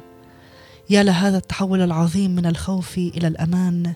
يا 0.91 1.03
لهذا 1.03 1.39
التحول 1.39 1.81
العظيم 1.81 2.31
من 2.31 2.47
الخوف 2.47 2.99
إلى 2.99 3.29
الأمان 3.29 3.95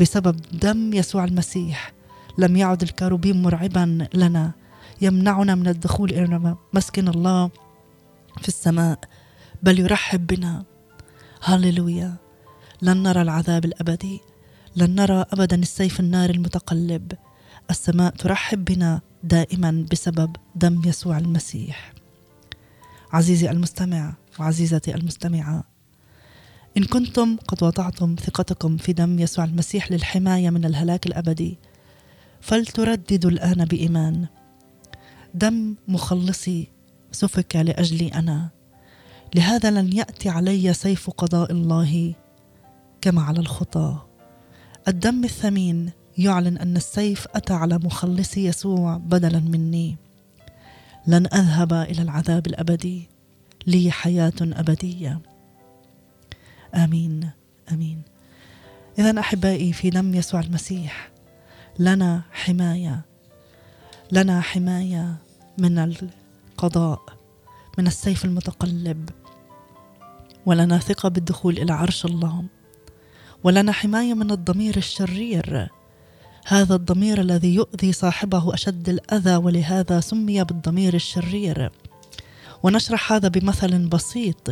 بسبب 0.00 0.40
دم 0.52 0.92
يسوع 0.94 1.24
المسيح. 1.24 1.92
لم 2.38 2.56
يعد 2.56 2.82
الكروبيم 2.82 3.42
مرعبا 3.42 4.08
لنا. 4.14 4.52
يمنعنا 5.00 5.54
من 5.54 5.68
الدخول 5.68 6.10
إلى 6.10 6.56
مسكن 6.72 7.08
الله 7.08 7.50
في 8.42 8.48
السماء. 8.48 8.98
بل 9.62 9.78
يرحب 9.78 10.26
بنا. 10.26 10.64
هللويا. 11.42 12.14
لن 12.82 13.02
نرى 13.02 13.22
العذاب 13.22 13.64
الأبدي. 13.64 14.20
لن 14.76 14.94
نرى 14.94 15.24
ابدا 15.32 15.56
السيف 15.56 16.00
النار 16.00 16.30
المتقلب. 16.30 17.12
السماء 17.70 18.12
ترحب 18.12 18.64
بنا 18.64 19.00
دائما 19.22 19.86
بسبب 19.92 20.36
دم 20.54 20.82
يسوع 20.84 21.18
المسيح. 21.18 21.92
عزيزي 23.12 23.50
المستمع 23.50 24.14
وعزيزتي 24.40 24.94
المستمعة 24.94 25.64
إن 26.76 26.84
كنتم 26.84 27.36
قد 27.36 27.62
وضعتم 27.62 28.16
ثقتكم 28.20 28.76
في 28.76 28.92
دم 28.92 29.18
يسوع 29.18 29.44
المسيح 29.44 29.92
للحماية 29.92 30.50
من 30.50 30.64
الهلاك 30.64 31.06
الأبدي 31.06 31.58
فلترددوا 32.40 33.30
الآن 33.30 33.64
بإيمان. 33.64 34.26
دم 35.34 35.74
مخلصي 35.88 36.68
سفك 37.12 37.56
لأجلي 37.56 38.08
أنا. 38.08 38.48
لهذا 39.34 39.70
لن 39.70 39.92
يأتي 39.92 40.28
علي 40.28 40.72
سيف 40.72 41.10
قضاء 41.10 41.52
الله 41.52 42.14
كما 43.00 43.22
على 43.22 43.40
الخطاه 43.40 44.06
الدم 44.88 45.24
الثمين 45.24 45.90
يعلن 46.18 46.58
أن 46.58 46.76
السيف 46.76 47.26
أتى 47.34 47.52
على 47.52 47.78
مخلصي 47.78 48.44
يسوع 48.44 48.96
بدلا 48.96 49.38
مني. 49.38 49.96
لن 51.06 51.26
أذهب 51.26 51.72
إلى 51.72 52.02
العذاب 52.02 52.46
الأبدي. 52.46 53.08
لي 53.66 53.90
حياة 53.90 54.32
أبدية. 54.42 55.20
آمين 56.74 57.30
آمين. 57.72 58.02
اذا 58.98 59.20
أحبائي 59.20 59.72
في 59.72 59.90
دم 59.90 60.14
يسوع 60.14 60.40
المسيح 60.40 61.10
لنا 61.78 62.22
حماية 62.32 63.00
لنا 64.12 64.40
حماية 64.40 65.16
من 65.58 65.78
القضاء 65.78 67.02
من 67.78 67.86
السيف 67.86 68.24
المتقلب 68.24 69.10
ولنا 70.46 70.78
ثقة 70.78 71.08
بالدخول 71.08 71.58
إلى 71.58 71.72
عرش 71.72 72.04
الله 72.04 72.44
ولنا 73.44 73.72
حماية 73.72 74.14
من 74.14 74.30
الضمير 74.30 74.76
الشرير. 74.76 75.68
هذا 76.46 76.74
الضمير 76.74 77.20
الذي 77.20 77.54
يؤذي 77.54 77.92
صاحبه 77.92 78.54
أشد 78.54 78.88
الأذى 78.88 79.36
ولهذا 79.36 80.00
سمي 80.00 80.44
بالضمير 80.44 80.94
الشرير. 80.94 81.70
ونشرح 82.62 83.12
هذا 83.12 83.28
بمثل 83.28 83.88
بسيط 83.88 84.50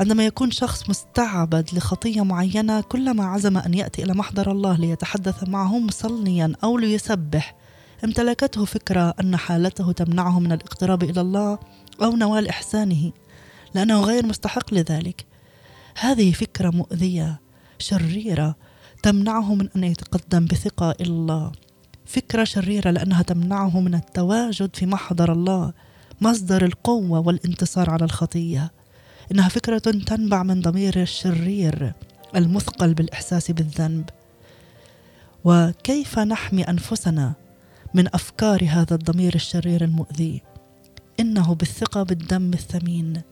عندما 0.00 0.26
يكون 0.26 0.50
شخص 0.50 0.90
مستعبد 0.90 1.68
لخطية 1.72 2.24
معينة 2.24 2.80
كلما 2.80 3.24
عزم 3.26 3.56
أن 3.56 3.74
يأتي 3.74 4.02
إلى 4.02 4.14
محضر 4.14 4.52
الله 4.52 4.76
ليتحدث 4.76 5.48
معه 5.48 5.78
مصليا 5.78 6.52
أو 6.64 6.78
ليسبح 6.78 7.56
امتلكته 8.04 8.64
فكرة 8.64 9.14
أن 9.20 9.36
حالته 9.36 9.92
تمنعه 9.92 10.40
من 10.40 10.52
الاقتراب 10.52 11.02
إلى 11.02 11.20
الله 11.20 11.58
أو 12.02 12.16
نوال 12.16 12.48
احسانه 12.48 13.12
لأنه 13.74 14.00
غير 14.00 14.26
مستحق 14.26 14.74
لذلك. 14.74 15.26
هذه 16.00 16.32
فكرة 16.32 16.70
مؤذية 16.70 17.40
شريرة 17.78 18.56
تمنعه 19.02 19.54
من 19.54 19.68
أن 19.76 19.84
يتقدم 19.84 20.44
بثقة 20.44 20.90
إلى 21.00 21.10
الله. 21.10 21.52
فكرة 22.06 22.44
شريرة 22.44 22.90
لأنها 22.90 23.22
تمنعه 23.22 23.80
من 23.80 23.94
التواجد 23.94 24.76
في 24.76 24.86
محضر 24.86 25.32
الله 25.32 25.72
مصدر 26.20 26.64
القوة 26.64 27.20
والانتصار 27.20 27.90
على 27.90 28.04
الخطية. 28.04 28.79
إنها 29.32 29.48
فكرة 29.48 29.78
تنبع 29.78 30.42
من 30.42 30.60
ضمير 30.60 31.02
الشرير 31.02 31.92
المثقل 32.36 32.94
بالإحساس 32.94 33.50
بالذنب. 33.50 34.10
وكيف 35.44 36.18
نحمي 36.18 36.62
أنفسنا 36.62 37.32
من 37.94 38.06
أفكار 38.14 38.64
هذا 38.68 38.94
الضمير 38.94 39.34
الشرير 39.34 39.84
المؤذي؟ 39.84 40.42
إنه 41.20 41.54
بالثقة 41.54 42.02
بالدم 42.02 42.50
الثمين. 42.52 43.22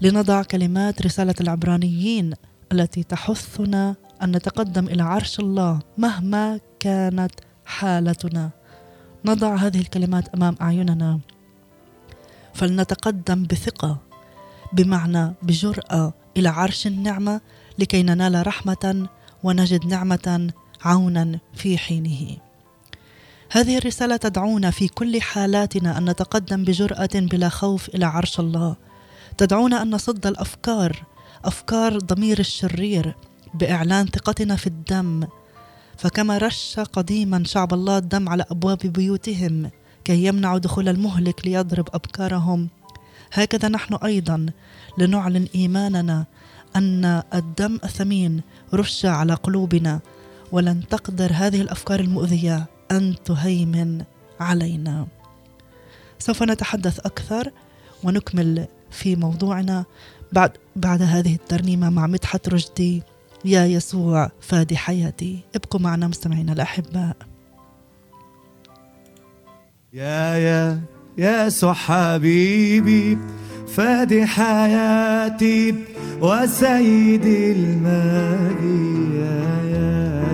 لنضع 0.00 0.42
كلمات 0.42 1.02
رسالة 1.02 1.34
العبرانيين 1.40 2.34
التي 2.72 3.02
تحثنا 3.02 3.94
أن 4.22 4.36
نتقدم 4.36 4.86
إلى 4.86 5.02
عرش 5.02 5.40
الله 5.40 5.80
مهما 5.98 6.60
كانت 6.80 7.32
حالتنا. 7.64 8.50
نضع 9.24 9.56
هذه 9.56 9.80
الكلمات 9.80 10.28
أمام 10.28 10.56
أعيننا. 10.60 11.20
فلنتقدم 12.54 13.42
بثقة 13.42 14.11
بمعنى 14.72 15.34
بجرأة 15.42 16.12
إلى 16.36 16.48
عرش 16.48 16.86
النعمة 16.86 17.40
لكي 17.78 18.02
ننال 18.02 18.46
رحمة 18.46 19.08
ونجد 19.42 19.86
نعمة 19.86 20.50
عونا 20.82 21.38
في 21.54 21.78
حينه. 21.78 22.36
هذه 23.50 23.78
الرسالة 23.78 24.16
تدعونا 24.16 24.70
في 24.70 24.88
كل 24.88 25.20
حالاتنا 25.20 25.98
أن 25.98 26.10
نتقدم 26.10 26.64
بجرأة 26.64 27.10
بلا 27.14 27.48
خوف 27.48 27.88
إلى 27.88 28.04
عرش 28.04 28.40
الله. 28.40 28.76
تدعونا 29.38 29.82
أن 29.82 29.90
نصد 29.90 30.26
الأفكار 30.26 31.02
أفكار 31.44 31.98
ضمير 31.98 32.38
الشرير 32.38 33.14
بإعلان 33.54 34.06
ثقتنا 34.06 34.56
في 34.56 34.66
الدم. 34.66 35.26
فكما 35.96 36.38
رش 36.38 36.80
قديما 36.80 37.44
شعب 37.44 37.74
الله 37.74 37.98
الدم 37.98 38.28
على 38.28 38.44
أبواب 38.50 38.78
بيوتهم 38.78 39.70
كي 40.04 40.24
يمنعوا 40.24 40.58
دخول 40.58 40.88
المهلك 40.88 41.46
ليضرب 41.46 41.88
أبكارهم. 41.94 42.68
هكذا 43.32 43.68
نحن 43.68 43.94
أيضا 43.94 44.46
لنعلن 44.98 45.46
إيماننا 45.54 46.24
أن 46.76 47.22
الدم 47.34 47.78
الثمين 47.84 48.40
رش 48.74 49.06
على 49.06 49.34
قلوبنا 49.34 50.00
ولن 50.52 50.88
تقدر 50.88 51.32
هذه 51.34 51.60
الأفكار 51.60 52.00
المؤذية 52.00 52.66
أن 52.90 53.14
تهيمن 53.24 54.04
علينا. 54.40 55.06
سوف 56.18 56.42
نتحدث 56.42 57.00
أكثر 57.00 57.50
ونكمل 58.04 58.66
في 58.90 59.16
موضوعنا 59.16 59.84
بعد 60.32 60.52
بعد 60.76 61.02
هذه 61.02 61.34
الترنيمة 61.34 61.90
مع 61.90 62.06
مدحت 62.06 62.48
رشدي 62.48 63.02
يا 63.44 63.66
يسوع 63.66 64.30
فادي 64.40 64.76
حياتي. 64.76 65.40
ابقوا 65.54 65.80
معنا 65.80 66.08
مستمعينا 66.08 66.52
الأحباء. 66.52 67.16
يا 69.92 70.36
يا 70.36 70.80
يسوع 71.18 71.72
حبيبي 71.72 73.18
فادي 73.76 74.26
حياتي 74.26 75.74
وسيدي 76.20 77.52
المجيد 77.52 79.14
يا 79.14 79.62
يا 79.72 80.24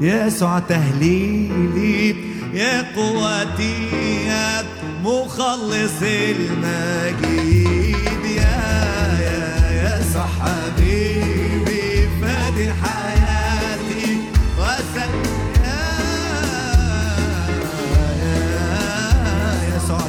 يا 0.00 0.26
يسوع 0.26 0.58
تهليلي 0.58 2.16
يا 2.54 2.94
قوتي 2.96 3.88
يا 4.26 4.62
مخلص 5.04 6.02
المجيد 6.02 7.64
يا 8.36 8.62
يا 9.20 9.98
يسوع 10.00 10.26
حبيبي 10.26 12.08
فادي 12.22 12.72
حياتي 12.72 12.93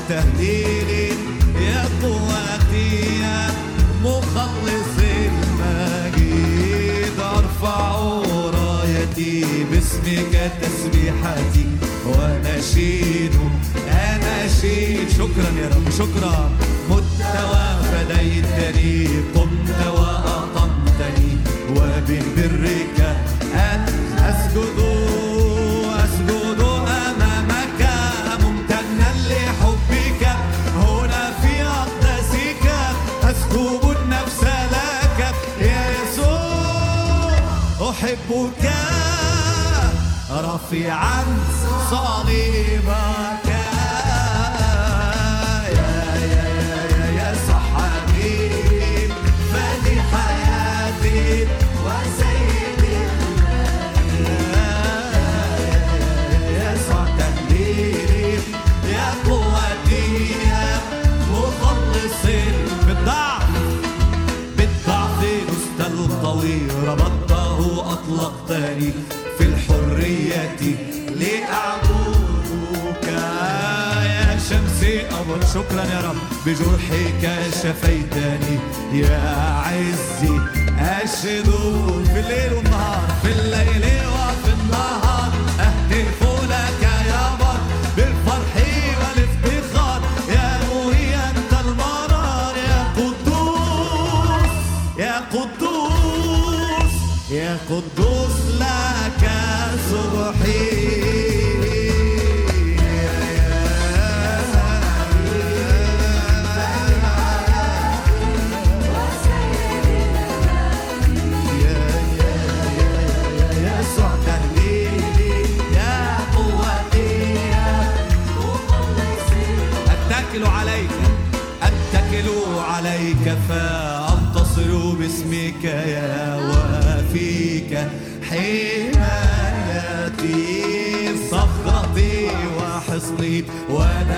تهليلي 0.09 1.07
يا 1.61 1.85
قوتي 2.03 3.19
يا 3.21 3.47
مخلص 4.03 4.93
المجيد 5.01 7.19
رايتي 8.55 9.45
باسمك 9.71 10.51
تسبيحتي 10.61 11.65
اناشيد 13.89 15.09
شكرا 15.09 15.49
يا 15.61 15.69
شكرا. 15.97 16.49
قمت 19.35 19.87
واقمتني 19.87 21.37
وببرك 21.69 23.15
أن 23.55 23.85
أسجد 24.19 24.94
احبك 38.25 38.71
رفيعا 40.31 41.23
صليبك 41.91 43.44
شكرا 75.55 75.83
يا 75.83 76.01
رب. 76.01 76.15
بجرحك 76.45 77.23
شفيتني 77.51 78.59
يا 78.93 79.19
عزي. 79.65 80.39
أشهد 80.79 81.49
في 82.13 82.19
الليل 82.19 82.53
والنهار 82.53 83.15
في 83.23 83.31
الليل 83.31 83.94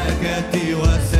ونجاتي 0.06 0.74
وسندي 0.74 1.15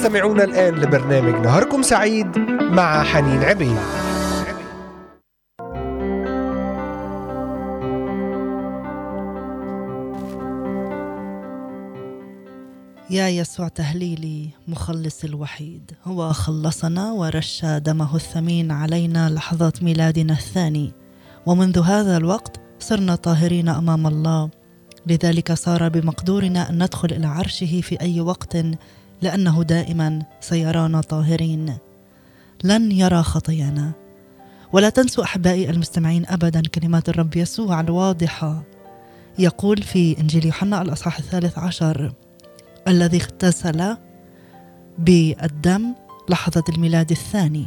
تستمعون 0.00 0.40
الآن 0.40 0.74
لبرنامج 0.74 1.46
نهاركم 1.46 1.82
سعيد 1.82 2.38
مع 2.60 3.02
حنين 3.02 3.42
عبيد. 3.42 3.76
يا 13.10 13.28
يسوع 13.28 13.68
تهليلي 13.68 14.48
مخلص 14.68 15.24
الوحيد. 15.24 15.92
هو 16.04 16.32
خلصنا 16.32 17.12
ورش 17.12 17.64
دمه 17.64 18.16
الثمين 18.16 18.70
علينا 18.70 19.30
لحظات 19.30 19.82
ميلادنا 19.82 20.32
الثاني. 20.32 20.92
ومنذ 21.46 21.78
هذا 21.78 22.16
الوقت 22.16 22.60
صرنا 22.78 23.14
طاهرين 23.14 23.68
أمام 23.68 24.06
الله. 24.06 24.50
لذلك 25.06 25.52
صار 25.52 25.88
بمقدورنا 25.88 26.70
أن 26.70 26.82
ندخل 26.82 27.08
إلى 27.12 27.26
عرشه 27.26 27.80
في 27.80 28.00
أي 28.00 28.20
وقت 28.20 28.56
لأنه 29.22 29.62
دائما 29.62 30.22
سيرانا 30.40 31.00
طاهرين. 31.00 31.76
لن 32.64 32.92
يرى 32.92 33.22
خطايانا. 33.22 33.92
ولا 34.72 34.88
تنسوا 34.88 35.24
أحبائي 35.24 35.70
المستمعين 35.70 36.26
ابدا 36.26 36.62
كلمات 36.62 37.08
الرب 37.08 37.36
يسوع 37.36 37.80
الواضحة. 37.80 38.62
يقول 39.38 39.82
في 39.82 40.20
إنجيل 40.20 40.46
يوحنا 40.46 40.82
الأصحاح 40.82 41.18
الثالث 41.18 41.58
عشر 41.58 42.12
الذي 42.88 43.16
اغتسل 43.16 43.96
بالدم 44.98 45.94
لحظة 46.28 46.64
الميلاد 46.68 47.10
الثاني. 47.10 47.66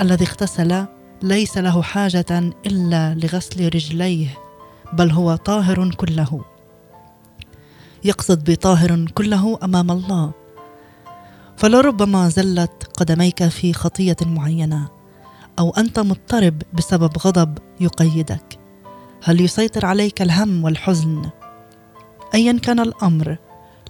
الذي 0.00 0.24
اغتسل 0.24 0.84
ليس 1.22 1.58
له 1.58 1.82
حاجة 1.82 2.52
إلا 2.66 3.14
لغسل 3.14 3.74
رجليه 3.74 4.28
بل 4.92 5.10
هو 5.10 5.36
طاهر 5.36 5.94
كله. 5.94 6.44
يقصد 8.04 8.50
بطاهر 8.50 9.04
كله 9.14 9.58
أمام 9.62 9.90
الله. 9.90 10.45
فلربما 11.56 12.28
زلت 12.28 12.88
قدميك 12.96 13.48
في 13.48 13.72
خطية 13.72 14.16
معينة 14.22 14.88
أو 15.58 15.70
أنت 15.70 15.98
مضطرب 15.98 16.62
بسبب 16.72 17.18
غضب 17.18 17.58
يقيدك. 17.80 18.58
هل 19.22 19.40
يسيطر 19.40 19.86
عليك 19.86 20.22
الهم 20.22 20.64
والحزن؟ 20.64 21.30
ايا 22.34 22.52
كان 22.52 22.80
الأمر 22.80 23.36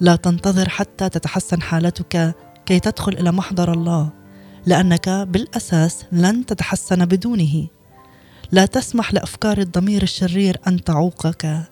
لا 0.00 0.16
تنتظر 0.16 0.68
حتى 0.68 1.08
تتحسن 1.08 1.62
حالتك 1.62 2.34
كي 2.66 2.80
تدخل 2.80 3.12
إلى 3.12 3.32
محضر 3.32 3.72
الله 3.72 4.10
لأنك 4.66 5.08
بالأساس 5.08 6.04
لن 6.12 6.46
تتحسن 6.46 7.04
بدونه. 7.04 7.66
لا 8.52 8.66
تسمح 8.66 9.14
لأفكار 9.14 9.58
الضمير 9.58 10.02
الشرير 10.02 10.56
أن 10.66 10.84
تعوقك. 10.84 11.62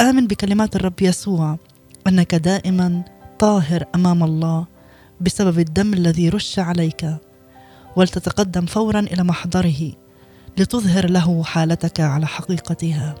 آمن 0.00 0.26
بكلمات 0.26 0.76
الرب 0.76 1.02
يسوع 1.02 1.58
أنك 2.06 2.34
دائما 2.34 3.02
طاهر 3.38 3.84
أمام 3.94 4.24
الله. 4.24 4.73
بسبب 5.20 5.58
الدم 5.58 5.94
الذي 5.94 6.28
رش 6.28 6.58
عليك. 6.58 7.16
ولتتقدم 7.96 8.66
فورا 8.66 9.00
إلى 9.00 9.24
محضره 9.24 9.92
لتظهر 10.58 11.10
له 11.10 11.42
حالتك 11.42 12.00
على 12.00 12.26
حقيقتها. 12.26 13.14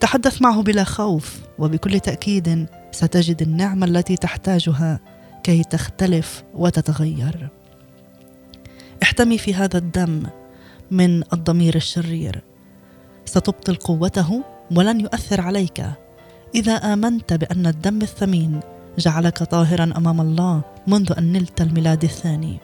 تحدث 0.00 0.42
معه 0.42 0.62
بلا 0.62 0.84
خوف 0.84 1.40
وبكل 1.58 2.00
تأكيد 2.00 2.66
ستجد 2.92 3.42
النعمة 3.42 3.86
التي 3.86 4.16
تحتاجها 4.16 5.00
كي 5.42 5.62
تختلف 5.62 6.44
وتتغير. 6.54 7.48
احتمي 9.02 9.38
في 9.38 9.54
هذا 9.54 9.78
الدم 9.78 10.22
من 10.90 11.22
الضمير 11.32 11.76
الشرير. 11.76 12.42
ستبطل 13.24 13.74
قوته 13.74 14.44
ولن 14.74 15.00
يؤثر 15.00 15.40
عليك. 15.40 15.84
إذا 16.54 16.72
آمنت 16.72 17.32
بأن 17.32 17.66
الدم 17.66 18.02
الثمين 18.02 18.60
جعلك 18.98 19.42
طاهرا 19.42 19.84
أمام 19.96 20.20
الله 20.20 20.62
منذ 20.86 21.12
أن 21.18 21.32
نلت 21.32 21.60
الميلاد 21.60 22.04
الثاني. 22.04 22.58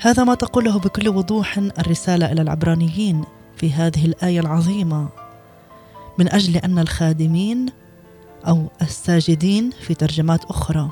هذا 0.00 0.24
ما 0.24 0.34
تقوله 0.34 0.78
بكل 0.78 1.08
وضوح 1.08 1.58
الرسالة 1.58 2.32
إلى 2.32 2.42
العبرانيين 2.42 3.24
في 3.56 3.72
هذه 3.72 4.04
الآية 4.04 4.40
العظيمة. 4.40 5.08
من 6.18 6.32
أجل 6.32 6.56
أن 6.56 6.78
الخادمين 6.78 7.66
أو 8.48 8.70
الساجدين 8.82 9.70
في 9.70 9.94
ترجمات 9.94 10.44
أخرى 10.44 10.90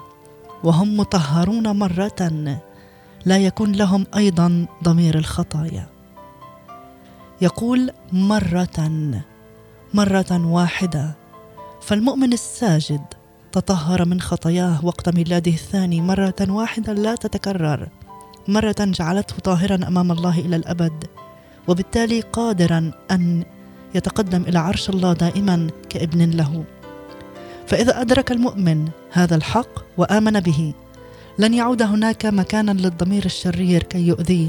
وهم 0.64 0.96
مطهرون 0.96 1.76
مرة 1.78 2.58
لا 3.26 3.38
يكون 3.38 3.72
لهم 3.72 4.06
أيضا 4.16 4.66
ضمير 4.84 5.18
الخطايا. 5.18 5.86
يقول 7.40 7.90
مرة 8.12 8.90
مرة 9.94 10.46
واحدة 10.46 11.14
فالمؤمن 11.82 12.32
الساجد 12.32 13.04
تطهر 13.52 14.04
من 14.04 14.20
خطاياه 14.20 14.84
وقت 14.84 15.08
ميلاده 15.08 15.52
الثاني 15.52 16.00
مرة 16.00 16.34
واحدة 16.48 16.92
لا 16.92 17.14
تتكرر. 17.14 17.88
مرة 18.48 18.76
جعلته 18.80 19.34
طاهرا 19.44 19.74
أمام 19.74 20.12
الله 20.12 20.38
إلى 20.38 20.56
الأبد 20.56 21.04
وبالتالي 21.68 22.20
قادرا 22.20 22.92
أن 23.10 23.44
يتقدم 23.94 24.42
إلى 24.42 24.58
عرش 24.58 24.90
الله 24.90 25.12
دائما 25.12 25.70
كابن 25.88 26.30
له. 26.30 26.64
فإذا 27.66 28.00
أدرك 28.00 28.32
المؤمن 28.32 28.88
هذا 29.12 29.36
الحق 29.36 29.84
وآمن 29.96 30.40
به 30.40 30.74
لن 31.38 31.54
يعود 31.54 31.82
هناك 31.82 32.26
مكانا 32.26 32.70
للضمير 32.70 33.24
الشرير 33.24 33.82
كي 33.82 34.06
يؤذيه. 34.06 34.48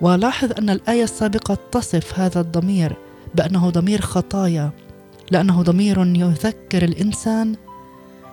ولاحظ 0.00 0.52
أن 0.58 0.70
الآية 0.70 1.04
السابقة 1.04 1.58
تصف 1.72 2.18
هذا 2.18 2.40
الضمير 2.40 2.92
بأنه 3.34 3.70
ضمير 3.70 4.00
خطايا 4.00 4.70
لأنه 5.30 5.62
ضمير 5.62 6.06
يذكر 6.06 6.84
الإنسان 6.84 7.56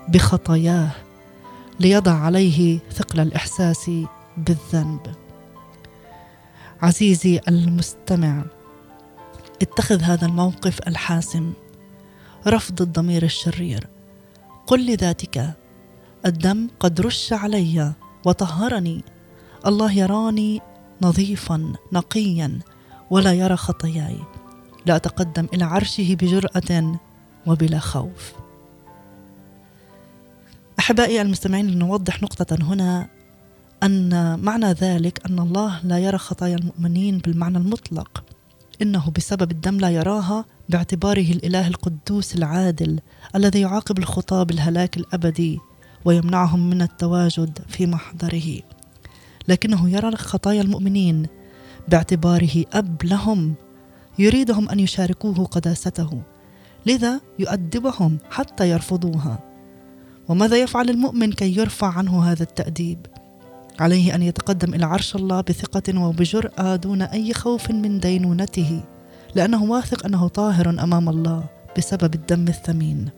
بخطاياه 0.07 0.91
ليضع 1.79 2.13
عليه 2.13 2.79
ثقل 2.91 3.19
الإحساس 3.19 3.91
بالذنب. 4.37 4.99
عزيزي 6.81 7.41
المستمع 7.47 8.43
اتخذ 9.61 10.01
هذا 10.01 10.25
الموقف 10.25 10.87
الحاسم 10.87 11.53
رفض 12.47 12.81
الضمير 12.81 13.23
الشرير. 13.23 13.87
قل 14.67 14.85
لذاتك 14.85 15.53
الدم 16.25 16.67
قد 16.79 17.01
رش 17.01 17.33
علي 17.33 17.93
وطهرني. 18.25 19.03
الله 19.65 19.91
يراني 19.91 20.61
نظيفا 21.01 21.73
نقيا 21.93 22.59
ولا 23.09 23.33
يرى 23.33 23.55
خطاياي. 23.55 24.17
لا 24.85 24.95
أتقدم 24.95 25.47
إلى 25.53 25.65
عرشه 25.65 26.15
بجرأة 26.15 26.99
وبلا 27.45 27.79
خوف. 27.79 28.33
أحبائي 30.87 31.21
المستمعين 31.21 31.67
لنوضح 31.67 32.23
نقطة 32.23 32.57
هنا 32.61 33.07
أن 33.83 34.39
معنى 34.39 34.71
ذلك 34.71 35.25
أن 35.25 35.39
الله 35.39 35.79
لا 35.83 35.99
يرى 35.99 36.17
خطايا 36.17 36.55
المؤمنين 36.55 37.17
بالمعنى 37.17 37.57
المطلق. 37.57 38.23
إنه 38.81 39.11
بسبب 39.15 39.51
الدم 39.51 39.77
لا 39.77 39.89
يراها 39.89 40.45
باعتباره 40.69 41.31
الإله 41.31 41.67
القدوس 41.67 42.35
العادل 42.35 42.99
الذي 43.35 43.61
يعاقب 43.61 43.97
الخطاه 43.97 44.43
بالهلاك 44.43 44.97
الأبدي 44.97 45.59
ويمنعهم 46.05 46.69
من 46.69 46.81
التواجد 46.81 47.59
في 47.67 47.85
محضره. 47.85 48.61
لكنه 49.47 49.89
يرى 49.89 50.15
خطايا 50.15 50.61
المؤمنين 50.61 51.27
باعتباره 51.87 52.65
أب 52.73 53.03
لهم 53.03 53.53
يريدهم 54.19 54.69
أن 54.69 54.79
يشاركوه 54.79 55.45
قداسته 55.45 56.21
لذا 56.85 57.21
يؤدبهم 57.39 58.17
حتى 58.29 58.69
يرفضوها. 58.69 59.46
وماذا 60.29 60.57
يفعل 60.57 60.89
المؤمن 60.89 61.31
كي 61.31 61.57
يرفع 61.57 61.97
عنه 61.97 62.31
هذا 62.31 62.43
التأديب؟ 62.43 63.05
عليه 63.79 64.15
أن 64.15 64.21
يتقدم 64.21 64.73
إلى 64.73 64.85
عرش 64.85 65.15
الله 65.15 65.41
بثقة 65.41 65.99
وبجرأة 65.99 66.75
دون 66.75 67.01
أي 67.01 67.33
خوف 67.33 67.71
من 67.71 67.99
دينونته 67.99 68.83
لأنه 69.35 69.63
واثق 69.63 70.05
أنه 70.05 70.27
طاهر 70.27 70.69
أمام 70.69 71.09
الله 71.09 71.43
بسبب 71.77 72.13
الدم 72.15 72.47
الثمين. 72.47 73.09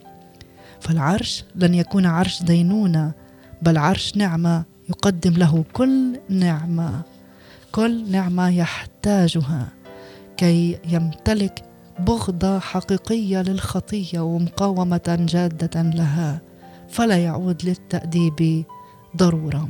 فالعرش 0.79 1.43
لن 1.55 1.73
يكون 1.73 2.05
عرش 2.05 2.43
دينونة 2.43 3.11
بل 3.61 3.77
عرش 3.77 4.17
نعمة 4.17 4.63
يقدم 4.89 5.33
له 5.33 5.63
كل 5.73 6.19
نعمة 6.29 7.01
كل 7.71 8.11
نعمة 8.11 8.49
يحتاجها 8.49 9.67
كي 10.37 10.79
يمتلك 10.89 11.63
بغضة 11.99 12.59
حقيقية 12.59 13.41
للخطية 13.41 14.19
ومقاومة 14.19 15.25
جادة 15.29 15.81
لها. 15.81 16.48
فلا 16.91 17.17
يعود 17.17 17.65
للتأديب 17.65 18.65
ضروره 19.17 19.69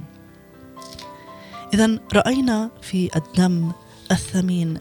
اذا 1.73 1.99
رأينا 2.13 2.69
في 2.81 3.09
الدم 3.15 3.71
الثمين 4.11 4.77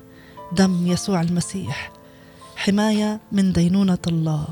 دم 0.53 0.87
يسوع 0.87 1.21
المسيح 1.21 1.93
حماية 2.57 3.21
من 3.33 3.53
دينونة 3.53 3.99
الله 4.07 4.45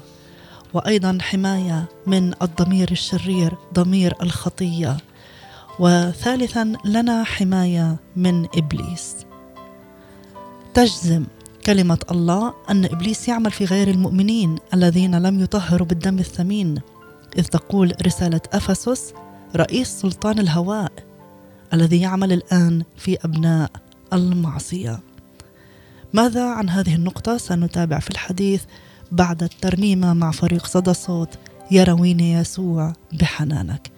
وأيضا 0.75 1.19
حماية 1.21 1.89
من 2.07 2.35
الضمير 2.43 2.91
الشرير 2.91 3.55
ضمير 3.75 4.15
الخطية 4.23 4.97
وثالثا 5.79 6.73
لنا 6.85 7.25
حماية 7.25 7.97
من 8.17 8.47
إبليس. 8.57 9.17
تجزم 10.75 11.25
كلمة 11.67 11.99
الله 12.11 12.55
أن 12.71 12.85
إبليس 12.85 13.29
يعمل 13.29 13.51
في 13.51 13.65
غير 13.65 13.89
المؤمنين 13.89 14.59
الذين 14.75 15.15
لم 15.23 15.41
يطهروا 15.41 15.87
بالدم 15.87 16.19
الثمين. 16.19 16.81
إذ 17.39 17.45
تقول 17.45 17.93
رسالة 18.07 18.41
أفسس 18.53 19.15
رئيس 19.57 19.89
سلطان 19.89 20.39
الهواء 20.39 20.93
الذي 21.73 22.01
يعمل 22.01 22.33
الآن 22.33 22.83
في 22.97 23.19
أبناء 23.25 23.71
المعصية. 24.13 25.01
ماذا 26.13 26.45
عن 26.51 26.71
هذه 26.71 26.95
النقطة؟ 26.95 27.37
سنتابع 27.37 27.99
في 27.99 28.11
الحديث 28.11 28.63
بعد 29.13 29.43
الترنيمة 29.43 30.15
مع 30.15 30.31
فريق 30.31 30.67
صدى 30.67 30.95
صوت 30.95 31.39
يرويني 31.71 32.33
يسوع 32.33 32.93
بحنانك. 33.13 33.91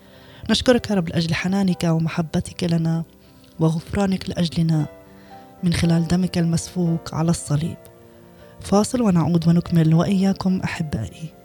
نشكرك 0.50 0.90
يا 0.90 0.94
رب 0.94 1.08
لأجل 1.08 1.34
حنانك 1.34 1.84
ومحبتك 1.84 2.64
لنا 2.64 3.04
وغفرانك 3.60 4.28
لأجلنا 4.28 4.86
من 5.62 5.72
خلال 5.72 6.08
دمك 6.08 6.38
المسفوك 6.38 7.14
على 7.14 7.30
الصليب. 7.30 7.76
فاصل 8.60 9.02
ونعود 9.02 9.48
ونكمل 9.48 9.94
وإياكم 9.94 10.60
أحبائي. 10.60 11.37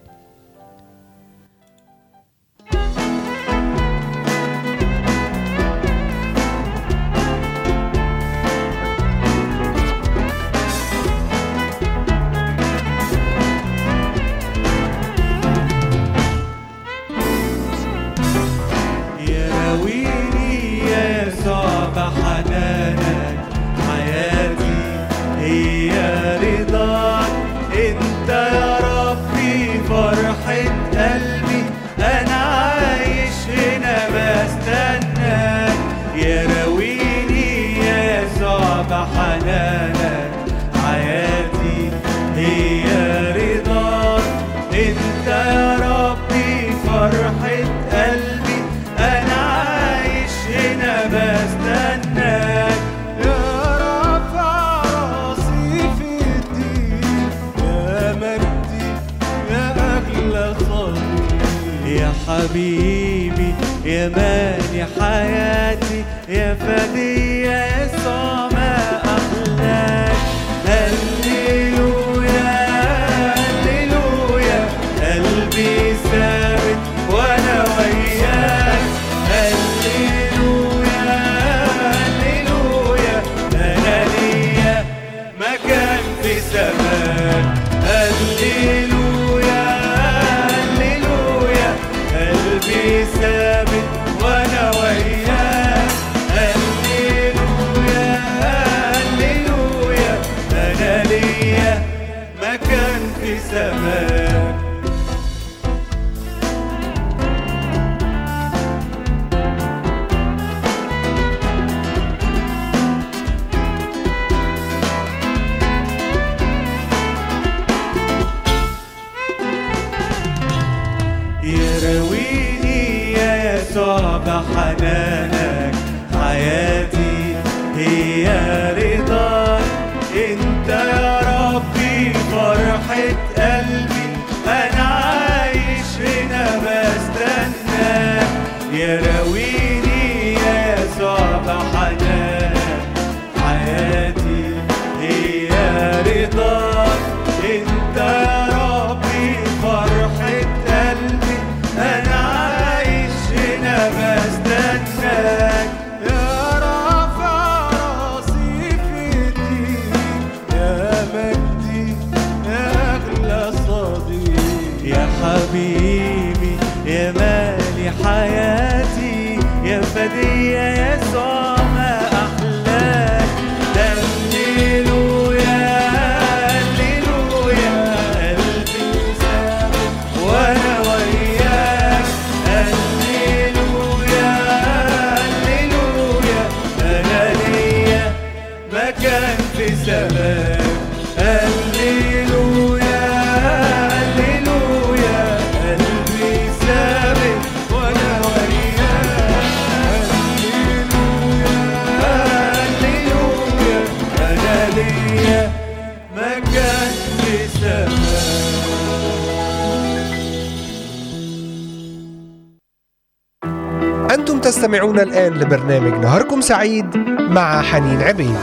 تستمعون 214.64 215.00
الآن 215.00 215.34
لبرنامج 215.34 215.94
نهاركم 215.94 216.42
سعيد 216.42 216.98
مع 217.20 217.62
حنين 217.62 218.02
عبيد. 218.02 218.36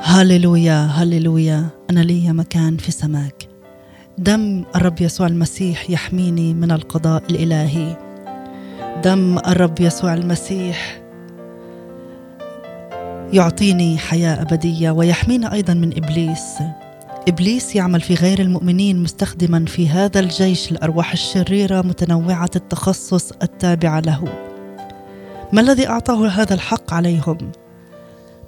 هللويا 0.00 0.86
هللويا. 0.86 1.68
أنا 1.90 2.00
لي 2.00 2.32
مكان 2.32 2.76
في 2.76 2.92
سماك 2.92 3.48
دم 4.18 4.64
الرب 4.76 5.00
يسوع 5.00 5.26
المسيح 5.26 5.90
يحميني 5.90 6.54
من 6.54 6.72
القضاء 6.72 7.22
الإلهي. 7.30 7.96
دم 9.04 9.38
الرب 9.38 9.80
يسوع 9.80 10.14
المسيح 10.14 11.01
يعطيني 13.32 13.98
حياة 13.98 14.42
أبدية 14.42 14.90
ويحمينا 14.90 15.52
أيضا 15.52 15.74
من 15.74 15.96
إبليس. 15.96 16.58
إبليس 17.28 17.76
يعمل 17.76 18.00
في 18.00 18.14
غير 18.14 18.40
المؤمنين 18.40 19.02
مستخدما 19.02 19.64
في 19.64 19.88
هذا 19.88 20.20
الجيش 20.20 20.72
الأرواح 20.72 21.12
الشريرة 21.12 21.82
متنوعة 21.82 22.50
التخصص 22.56 23.32
التابعة 23.42 24.00
له. 24.00 24.24
ما 25.52 25.60
الذي 25.60 25.88
أعطاه 25.88 26.28
هذا 26.28 26.54
الحق 26.54 26.94
عليهم؟ 26.94 27.38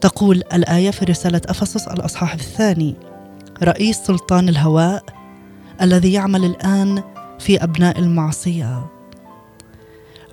تقول 0.00 0.42
الآية 0.52 0.90
في 0.90 1.04
رسالة 1.04 1.40
أفسس 1.48 1.88
الأصحاح 1.88 2.34
الثاني. 2.34 2.94
رئيس 3.62 3.96
سلطان 3.96 4.48
الهواء 4.48 5.04
الذي 5.82 6.12
يعمل 6.12 6.44
الآن 6.44 7.02
في 7.38 7.64
أبناء 7.64 7.98
المعصية. 7.98 8.86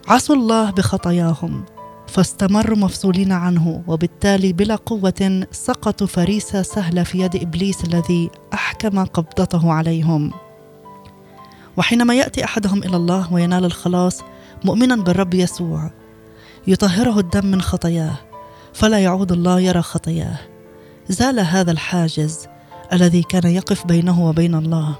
عصوا 0.08 0.36
الله 0.36 0.72
بخطاياهم. 0.72 1.66
فاستمروا 2.12 2.78
مفصولين 2.78 3.32
عنه 3.32 3.84
وبالتالي 3.88 4.54
بلا 4.54 4.76
قوة 4.76 5.46
سقطوا 5.52 6.08
فريسة 6.08 6.62
سهلة 6.62 7.04
في 7.04 7.20
يد 7.20 7.36
إبليس 7.36 7.84
الذي 7.84 8.30
أحكم 8.54 9.04
قبضته 9.04 9.74
عليهم. 9.74 10.32
وحينما 11.78 12.14
يأتي 12.14 12.44
أحدهم 12.44 12.84
إلى 12.84 12.98
الله 12.98 13.34
وينال 13.34 13.66
الخلاص 13.66 14.22
مؤمنا 14.66 14.96
بالرب 14.96 15.34
يسوع 15.34 15.92
يطهره 16.68 17.20
الدم 17.20 17.46
من 17.46 17.62
خطاياه 17.62 18.16
فلا 18.74 19.00
يعود 19.00 19.32
الله 19.32 19.60
يرى 19.60 19.82
خطاياه. 19.82 20.40
زال 21.10 21.40
هذا 21.40 21.72
الحاجز 21.72 22.48
الذي 22.94 23.24
كان 23.24 23.52
يقف 23.52 23.88
بينه 23.88 24.28
وبين 24.28 24.56
الله. 24.56 24.96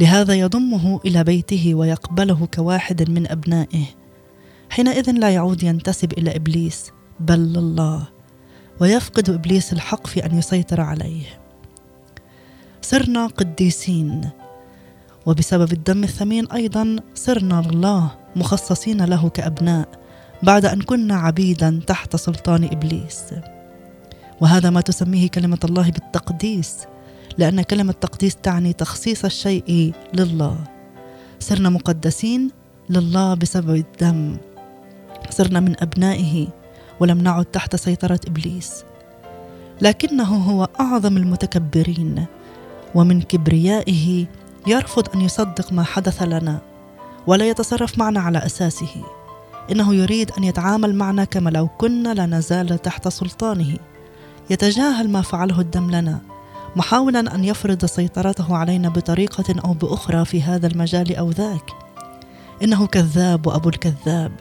لهذا 0.00 0.34
يضمه 0.34 1.00
إلى 1.06 1.24
بيته 1.24 1.74
ويقبله 1.74 2.48
كواحد 2.54 3.10
من 3.10 3.30
أبنائه. 3.30 3.99
حينئذ 4.70 5.10
لا 5.10 5.30
يعود 5.30 5.62
ينتسب 5.62 6.12
إلى 6.12 6.36
إبليس 6.36 6.90
بل 7.20 7.38
لله 7.38 8.08
ويفقد 8.80 9.30
إبليس 9.30 9.72
الحق 9.72 10.06
في 10.06 10.26
أن 10.26 10.38
يسيطر 10.38 10.80
عليه. 10.80 11.24
صرنا 12.82 13.26
قديسين 13.26 14.30
وبسبب 15.26 15.72
الدم 15.72 16.04
الثمين 16.04 16.46
أيضا 16.52 16.96
صرنا 17.14 17.62
لله 17.70 18.10
مخصصين 18.36 19.04
له 19.04 19.28
كأبناء 19.28 19.88
بعد 20.42 20.64
أن 20.64 20.82
كنا 20.82 21.14
عبيدا 21.14 21.80
تحت 21.86 22.16
سلطان 22.16 22.64
إبليس. 22.64 23.24
وهذا 24.40 24.70
ما 24.70 24.80
تسميه 24.80 25.28
كلمة 25.28 25.58
الله 25.64 25.90
بالتقديس 25.90 26.78
لأن 27.38 27.62
كلمة 27.62 27.92
تقديس 27.92 28.36
تعني 28.36 28.72
تخصيص 28.72 29.24
الشيء 29.24 29.92
لله. 30.14 30.56
صرنا 31.38 31.70
مقدسين 31.70 32.50
لله 32.90 33.34
بسبب 33.34 33.74
الدم. 33.74 34.36
صرنا 35.30 35.60
من 35.60 35.74
أبنائه 35.80 36.48
ولم 37.00 37.18
نعد 37.18 37.44
تحت 37.44 37.76
سيطرة 37.76 38.20
إبليس. 38.26 38.84
لكنه 39.80 40.36
هو 40.36 40.68
أعظم 40.80 41.16
المتكبرين 41.16 42.26
ومن 42.94 43.22
كبريائه 43.22 44.26
يرفض 44.66 45.08
أن 45.14 45.20
يصدق 45.20 45.72
ما 45.72 45.82
حدث 45.82 46.22
لنا 46.22 46.60
ولا 47.26 47.48
يتصرف 47.48 47.98
معنا 47.98 48.20
على 48.20 48.38
أساسه. 48.38 49.04
إنه 49.72 49.94
يريد 49.94 50.30
أن 50.38 50.44
يتعامل 50.44 50.94
معنا 50.94 51.24
كما 51.24 51.50
لو 51.50 51.68
كنا 51.68 52.14
لا 52.14 52.26
نزال 52.26 52.82
تحت 52.82 53.08
سلطانه. 53.08 53.76
يتجاهل 54.50 55.10
ما 55.10 55.22
فعله 55.22 55.60
الدم 55.60 55.90
لنا 55.90 56.18
محاولا 56.76 57.34
أن 57.34 57.44
يفرض 57.44 57.84
سيطرته 57.84 58.56
علينا 58.56 58.88
بطريقة 58.88 59.54
أو 59.64 59.72
بأخرى 59.72 60.24
في 60.24 60.42
هذا 60.42 60.66
المجال 60.66 61.16
أو 61.16 61.30
ذاك. 61.30 61.70
إنه 62.62 62.86
كذاب 62.86 63.46
وأبو 63.46 63.68
الكذاب. 63.68 64.32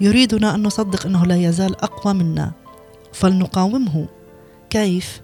يريدنا 0.00 0.54
أن 0.54 0.62
نصدق 0.62 1.06
إنه 1.06 1.26
لا 1.26 1.36
يزال 1.36 1.80
أقوى 1.80 2.14
منا. 2.14 2.52
فلنقاومه. 3.12 4.06
كيف؟ 4.70 5.20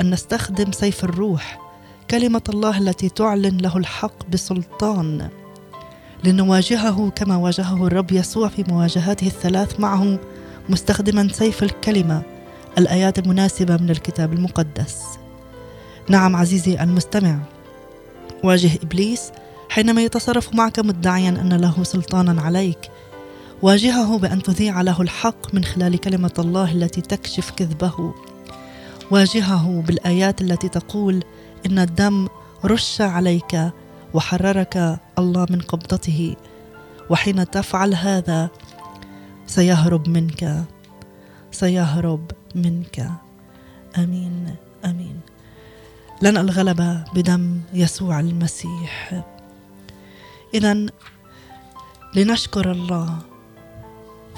أن 0.00 0.10
نستخدم 0.10 0.72
سيف 0.72 1.04
الروح 1.04 1.60
كلمة 2.10 2.42
الله 2.48 2.78
التي 2.78 3.08
تعلن 3.08 3.56
له 3.56 3.76
الحق 3.76 4.26
بسلطان. 4.30 5.28
لنواجهه 6.24 7.10
كما 7.10 7.36
واجهه 7.36 7.86
الرب 7.86 8.12
يسوع 8.12 8.48
في 8.48 8.64
مواجهاته 8.68 9.26
الثلاث 9.26 9.80
معه 9.80 10.18
مستخدما 10.68 11.28
سيف 11.32 11.62
الكلمة 11.62 12.22
الآيات 12.78 13.18
المناسبة 13.18 13.76
من 13.76 13.90
الكتاب 13.90 14.32
المقدس. 14.32 15.02
نعم 16.08 16.36
عزيزي 16.36 16.82
المستمع. 16.82 17.38
واجه 18.44 18.70
إبليس 18.82 19.30
حينما 19.68 20.02
يتصرف 20.02 20.54
معك 20.54 20.78
مدعيا 20.78 21.28
أن 21.28 21.52
له 21.52 21.84
سلطانا 21.84 22.42
عليك 22.42 22.90
واجهه 23.62 24.18
بأن 24.18 24.42
تذيع 24.42 24.80
له 24.80 25.02
الحق 25.02 25.54
من 25.54 25.64
خلال 25.64 26.00
كلمة 26.00 26.32
الله 26.38 26.72
التي 26.72 27.00
تكشف 27.00 27.50
كذبه. 27.50 28.14
واجهه 29.10 29.82
بالآيات 29.86 30.40
التي 30.40 30.68
تقول 30.68 31.24
إن 31.66 31.78
الدم 31.78 32.28
رش 32.64 33.00
عليك 33.00 33.70
وحررك 34.14 34.98
الله 35.18 35.46
من 35.50 35.60
قبضته 35.60 36.36
وحين 37.10 37.50
تفعل 37.50 37.94
هذا 37.94 38.50
سيهرب 39.46 40.08
منك 40.08 40.64
سيهرب 41.50 42.30
منك. 42.54 43.10
آمين 43.98 44.54
آمين. 44.84 45.20
لنا 46.22 46.40
الغلبه 46.40 47.04
بدم 47.14 47.60
يسوع 47.74 48.20
المسيح. 48.20 49.22
اذا 50.54 50.86
لنشكر 52.14 52.72
الله 52.72 53.18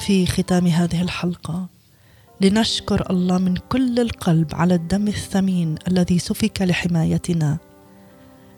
في 0.01 0.27
ختام 0.27 0.67
هذه 0.67 1.03
الحلقة. 1.03 1.67
لنشكر 2.41 3.11
الله 3.11 3.39
من 3.39 3.55
كل 3.57 4.01
القلب 4.01 4.55
على 4.55 4.75
الدم 4.75 5.09
الثمين 5.09 5.75
الذي 5.89 6.19
سفك 6.19 6.63
لحمايتنا. 6.63 7.59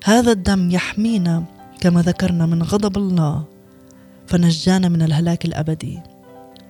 هذا 0.04 0.32
الدم 0.32 0.70
يحمينا 0.70 1.44
كما 1.80 2.02
ذكرنا 2.02 2.46
من 2.46 2.62
غضب 2.62 2.96
الله 2.96 3.44
فنجانا 4.26 4.88
من 4.88 5.02
الهلاك 5.02 5.44
الأبدي. 5.44 6.00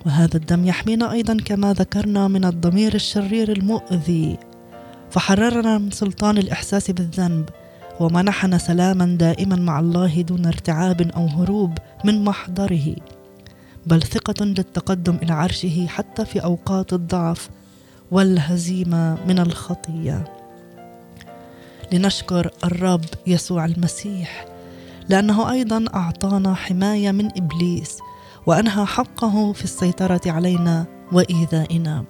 وهذا 0.07 0.37
الدم 0.37 0.67
يحمينا 0.67 1.13
أيضا 1.13 1.37
كما 1.45 1.73
ذكرنا 1.73 2.29
من 2.29 2.45
الضمير 2.45 2.95
الشرير 2.95 3.53
المؤذي. 3.53 4.39
فحررنا 5.11 5.79
من 5.79 5.91
سلطان 5.91 6.39
الإحساس 6.39 6.91
بالذنب 6.91 7.49
ومنحنا 8.01 8.59
سلاما 8.59 9.07
دائما 9.07 9.57
مع 9.57 9.81
الله 9.81 10.23
دون 10.23 10.47
ارتعاب 10.47 11.01
أو 11.03 11.27
هروب 11.27 11.79
من 12.05 12.25
محضره. 12.25 12.97
بل 13.87 14.03
ثقة 14.03 14.45
للتقدم 14.45 15.17
إلى 15.23 15.33
عرشه 15.33 15.87
حتى 15.87 16.25
في 16.25 16.45
أوقات 16.45 16.93
الضعف 16.93 17.51
والهزيمة 18.11 19.19
من 19.27 19.39
الخطية. 19.39 20.25
لنشكر 21.93 22.51
الرب 22.65 23.05
يسوع 23.27 23.65
المسيح 23.65 24.47
لأنه 25.09 25.53
أيضا 25.53 25.85
أعطانا 25.95 26.55
حماية 26.55 27.11
من 27.13 27.27
إبليس 27.37 27.99
وأنهى 28.47 28.87
حقه 28.87 29.53
في 29.53 29.65
السيطرة 29.65 30.21
علينا 30.27 30.85
وإيذائنا. 31.13 32.05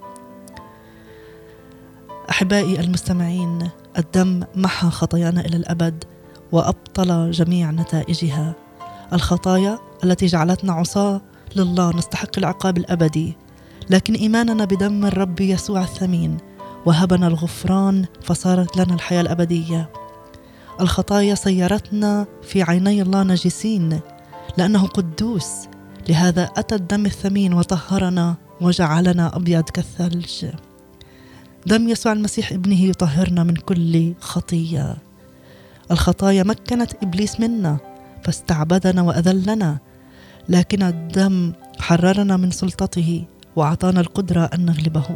أحبائي 2.31 2.81
المستمعين 2.81 3.69
الدم 3.99 4.45
محى 4.55 4.91
خطايانا 4.91 5.41
إلى 5.41 5.57
الأبد 5.57 6.05
وأبطل 6.53 7.31
جميع 7.31 7.71
نتائجها. 7.71 8.55
الخطايا 9.13 9.79
التي 10.05 10.27
جعلتنا 10.27 10.73
عصاة 10.73 11.21
لله 11.57 11.97
نستحق 11.97 12.39
العقاب 12.39 12.79
الأبدي. 12.79 13.37
لكن 13.91 14.15
إيماننا 14.15 14.65
بدم 14.65 15.05
الرب 15.05 15.41
يسوع 15.41 15.83
الثمين 15.83 16.37
وهبنا 16.87 17.27
الغفران 17.27 18.05
فصارت 18.23 18.77
لنا 18.77 18.95
الحياة 18.95 19.21
الأبدية. 19.21 19.91
الخطايا 20.81 21.35
سيرتنا 21.35 22.27
في 22.43 22.63
عيني 22.63 23.03
الله 23.03 23.23
نجسين 23.23 24.01
لأنه 24.59 24.87
قدوس 24.87 25.51
لهذا 26.09 26.51
أتى 26.57 26.75
الدم 26.75 27.07
الثمين 27.07 27.53
وطهرنا 27.55 28.35
وجعلنا 28.61 29.37
أبيض 29.37 29.63
كالثلج. 29.63 30.47
دم 31.67 31.89
يسوع 31.89 32.13
المسيح 32.13 32.53
ابنه 32.53 32.81
يطهرنا 32.85 33.45
من 33.45 33.55
كل 33.55 34.15
خطية. 34.21 34.97
الخطايا 35.91 36.43
مكنت 36.43 36.93
إبليس 37.03 37.41
منا 37.41 37.79
فاستعبدنا 38.25 39.03
وأذلنا 39.03 39.79
لكن 40.49 40.83
الدم 40.83 41.53
حررنا 41.79 42.37
من 42.37 42.51
سلطته 42.51 43.25
وأعطانا 43.57 44.01
القدرة 44.01 44.51
أن 44.55 44.65
نغلبه. 44.67 45.07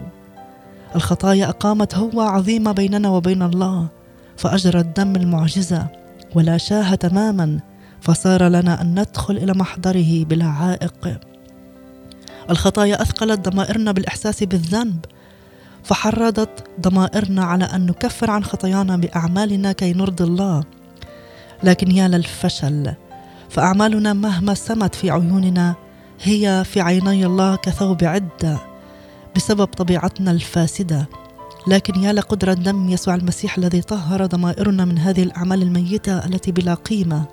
الخطايا 0.95 1.49
أقامت 1.49 1.95
هوه 1.95 2.24
عظيمة 2.24 2.72
بيننا 2.72 3.09
وبين 3.09 3.43
الله 3.43 3.89
فأجرى 4.37 4.81
الدم 4.81 5.16
المعجزة 5.16 5.87
ولا 6.35 6.57
شاه 6.57 6.95
تماما 6.95 7.61
فصار 8.01 8.49
لنا 8.49 8.83
أن 8.83 9.01
ندخل 9.01 9.37
إلى 9.37 9.53
محضره 9.53 10.24
بلا 10.24 10.47
عائق. 10.47 11.20
الخطايا 12.51 13.03
أثقلت 13.03 13.49
ضمائرنا 13.49 13.93
بالإحساس 13.93 14.45
بالذنب 14.45 15.05
فحرضت 15.85 16.64
ضمائرنا 16.81 17.45
على 17.45 17.64
أن 17.64 17.87
نكفر 17.87 18.31
عن 18.31 18.45
خطايانا 18.45 18.97
بأعمالنا 18.97 19.72
كي 19.72 19.93
نرضي 19.93 20.24
الله. 20.24 20.64
لكن 21.62 21.91
يا 21.91 22.09
للفشل 22.09 22.95
فأعمالنا 23.57 24.12
مهما 24.12 24.54
سمت 24.54 24.94
في 24.94 25.11
عيوننا 25.11 25.74
هي 26.22 26.64
في 26.64 26.80
عيني 26.80 27.26
الله 27.26 27.57
كثوب 27.57 28.04
عدة 28.04 28.59
بسبب 29.36 29.64
طبيعتنا 29.64 30.30
الفاسدة 30.30 31.09
لكن 31.66 32.02
يا 32.02 32.12
لقدرة 32.12 32.52
دم 32.52 32.88
يسوع 32.88 33.14
المسيح 33.14 33.59
الذي 33.59 33.80
طهر 33.82 34.26
ضمائرنا 34.26 34.84
من 34.84 34.98
هذه 34.98 35.22
الأعمال 35.22 35.62
الميتة 35.62 36.18
التي 36.18 36.52
بلا 36.52 36.74
قيمة 36.74 37.24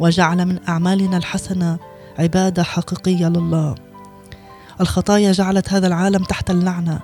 وجعل 0.00 0.46
من 0.46 0.58
أعمالنا 0.68 1.16
الحسنة 1.16 1.78
عبادة 2.18 2.62
حقيقية 2.62 3.28
لله. 3.28 3.74
الخطايا 4.80 5.32
جعلت 5.32 5.72
هذا 5.72 5.86
العالم 5.86 6.24
تحت 6.24 6.50
اللعنة 6.50 7.00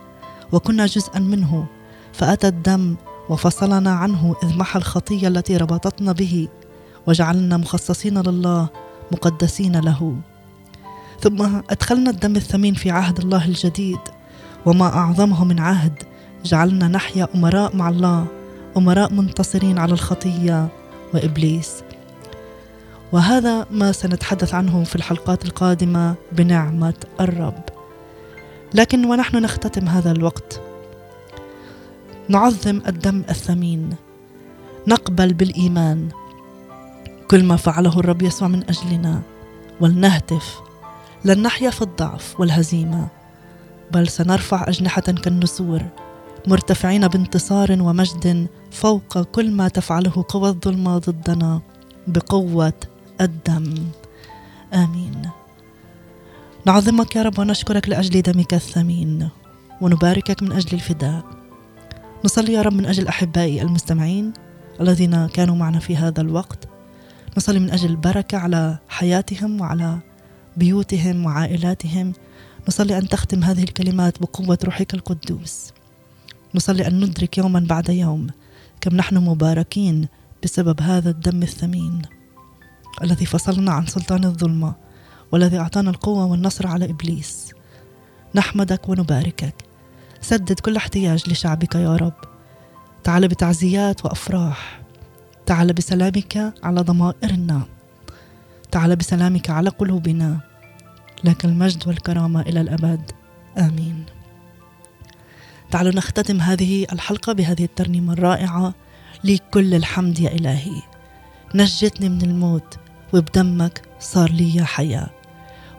وكنا 0.53 0.87
جزءا 0.87 1.19
منه 1.19 1.67
فأتى 2.13 2.49
الدم 2.49 2.97
وفصلنا 3.29 3.91
عنه 3.91 4.37
إذ 4.43 4.59
محى 4.59 4.79
الخطية 4.79 5.29
التي 5.29 5.57
ربطتنا 5.57 6.13
به 6.13 6.49
وجعلنا 7.09 7.57
مخصصين 7.57 8.19
لله 8.19 8.69
مقدسين 9.13 9.77
له. 9.81 10.17
ثم 11.21 11.43
أدخلنا 11.71 12.11
الدم 12.11 12.37
الثمين 12.37 12.75
في 12.75 12.91
عهد 12.91 13.19
الله 13.19 13.45
الجديد. 13.45 13.99
وما 14.67 14.87
أعظمه 14.87 15.45
من 15.45 15.61
عهد 15.61 16.03
جعلنا 16.45 16.89
نحيا 16.89 17.29
أمراء 17.35 17.77
مع 17.77 17.89
الله 17.89 18.27
أمراء 18.77 19.13
منتصرين 19.13 19.79
على 19.79 19.93
الخطية 19.93 20.69
وإبليس. 21.15 21.83
وهذا 23.13 23.67
ما 23.71 23.93
سنتحدث 23.93 24.55
عنه 24.55 24.85
في 24.85 24.97
الحلقات 24.97 25.45
القادمة 25.45 26.15
بنعمة 26.33 26.95
الرب. 27.21 27.63
لكن 28.75 29.05
ونحن 29.05 29.37
نختتم 29.37 29.89
هذا 29.89 30.13
الوقت. 30.13 30.61
نعظم 32.29 32.81
الدم 32.87 33.25
الثمين. 33.31 33.97
نقبل 34.87 35.33
بالإيمان. 35.33 36.09
كل 37.29 37.45
ما 37.45 37.57
فعله 37.57 38.01
الرب 38.01 38.23
يسوع 38.23 38.49
من 38.49 38.65
أجلنا 38.69 39.23
ولنهتف 39.81 40.61
لن 41.25 41.43
نحيا 41.43 41.71
في 41.71 41.83
الضعف 41.83 42.41
والهزيمة 42.41 43.09
بل 43.93 44.09
سنرفع 44.09 44.69
أجنحة 44.69 45.01
كالنسور 45.01 45.83
مرتفعين 46.47 47.09
بانتصار 47.09 47.83
ومجد 47.83 48.49
فوق 48.71 49.23
كل 49.23 49.51
ما 49.51 49.69
تفعله 49.69 50.25
قوى 50.29 50.49
الظلمة 50.49 50.99
ضدنا 50.99 51.61
بقوة 52.07 52.73
الدم. 53.21 53.75
آمين. 54.75 55.23
نعظمك 56.67 57.17
يا 57.17 57.23
رب 57.23 57.39
ونشكرك 57.39 57.89
لأجل 57.89 58.23
دمك 58.23 58.55
الثمين 58.55 59.29
ونباركك 59.81 60.43
من 60.43 60.53
أجل 60.53 60.75
الفداء. 60.75 61.25
نصلي 62.25 62.53
يا 62.53 62.63
رب 62.63 62.73
من 62.73 62.87
أجل 62.87 63.09
أحبائي 63.09 63.63
المستمعين 63.63 64.33
الذين 64.81 65.27
كانوا 65.27 65.57
معنا 65.57 65.79
في 65.79 65.97
هذا 65.97 66.21
الوقت. 66.21 66.78
نصلي 67.39 67.59
من 67.59 67.71
أجل 67.71 67.91
البركة 67.91 68.39
على 68.39 68.79
حياتهم 68.89 69.61
وعلى 69.61 69.99
بيوتهم 70.57 71.27
وعائلاتهم. 71.27 72.13
نصلي 72.69 72.99
أن 72.99 73.09
تختم 73.09 73.45
هذه 73.45 73.63
الكلمات 73.63 74.23
بقوة 74.23 74.59
روحك 74.65 74.95
القدوس. 74.95 75.73
نصلي 76.55 76.87
أن 76.87 77.01
ندرك 77.05 77.39
يوما 77.39 77.61
بعد 77.61 77.89
يوم 77.89 78.27
كم 78.81 78.97
نحن 78.97 79.17
مباركين 79.17 80.09
بسبب 80.45 80.81
هذا 80.81 81.11
الدم 81.11 81.43
الثمين 81.43 82.03
الذي 83.03 83.27
فصلنا 83.27 83.73
عن 83.73 83.87
سلطان 83.87 84.25
الظلمة 84.25 84.75
والذي 85.33 85.59
أعطانا 85.59 85.91
القوة 85.91 86.25
والنصر 86.25 86.67
على 86.67 86.85
إبليس. 86.85 87.53
نحمدك 88.35 88.89
ونباركك. 88.89 89.55
سدد 90.21 90.61
كل 90.61 90.77
احتياج 90.77 91.31
لشعبك 91.31 91.75
يا 91.75 91.97
رب. 91.97 92.21
تعال 93.05 93.29
بتعزيات 93.29 94.05
وأفراح. 94.05 94.78
تعال 95.49 95.73
بسلامك 95.73 96.53
على 96.63 96.81
ضمائرنا 96.81 97.63
تعال 98.71 98.97
بسلامك 98.97 99.51
على 99.51 99.71
قلوبنا. 99.71 100.41
لك 101.25 101.45
المجد 101.45 101.89
والكرامة 101.89 102.41
إلى 102.41 102.61
الأبد. 102.61 103.11
آمين. 103.59 104.05
تعالوا 105.71 105.93
نختتم 105.93 106.41
هذه 106.41 106.87
الحلقة 106.93 107.33
بهذه 107.33 107.65
الترنيمة 107.65 108.13
الرائعة. 108.13 108.75
ليك 109.25 109.43
كل 109.51 109.75
الحمد 109.75 110.19
يا 110.19 110.33
إلهي. 110.33 110.83
نجتني 111.55 112.09
من 112.09 112.23
الموت 112.23 112.79
وبدمك 113.15 113.83
صار 114.01 114.31
لي 114.31 114.65
حياة. 114.65 115.11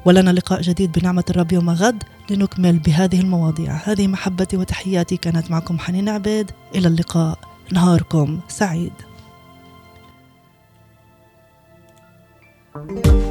ولنا 0.05 0.30
لقاء 0.30 0.61
جديد 0.61 0.91
بنعمة 0.91 1.24
الرب 1.30 1.51
يوم 1.51 1.70
غد 1.70 2.03
لنكمل 2.30 2.80
بهذه 2.80 3.20
المواضيع. 3.20 3.74
هذه 3.74 4.07
محبتي 4.07 4.57
وتحياتي. 4.57 5.17
كانت 5.17 5.51
معكم 5.51 5.80
حنين 5.80 6.09
عبيد. 6.09 6.51
إلى 6.76 6.88
اللقاء. 6.88 7.39
نهاركم 7.72 8.39
سعيد. 8.47 8.93
كل 12.74 13.28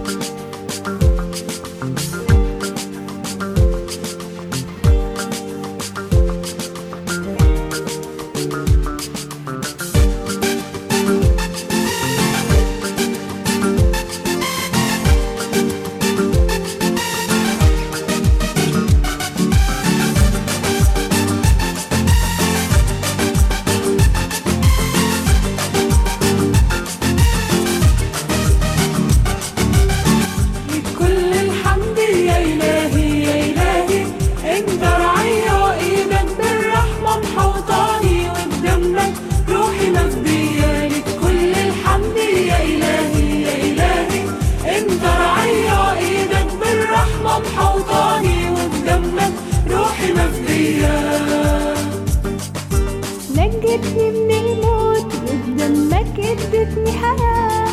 ادتني 56.78 56.92
حياة 56.98 57.68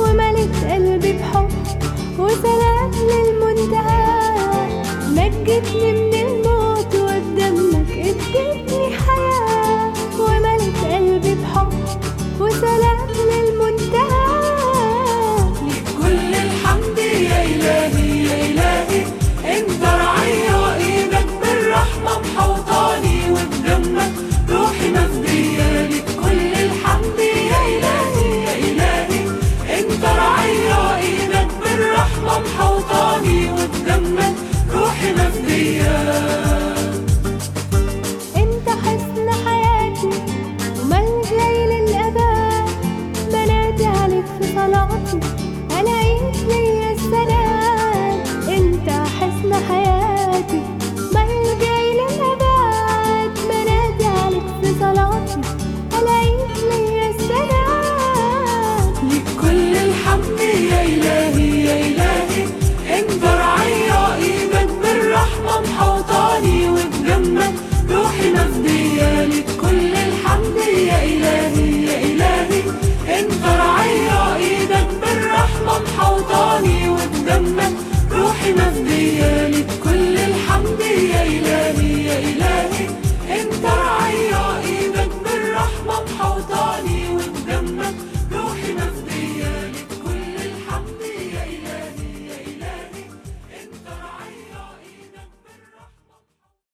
وملت 0.00 0.64
قلبي 0.70 1.12
بحب 1.12 1.48
وسلام 2.18 2.90
للمنتهى 2.90 4.08
نجتني 5.10 5.92
من 5.92 6.07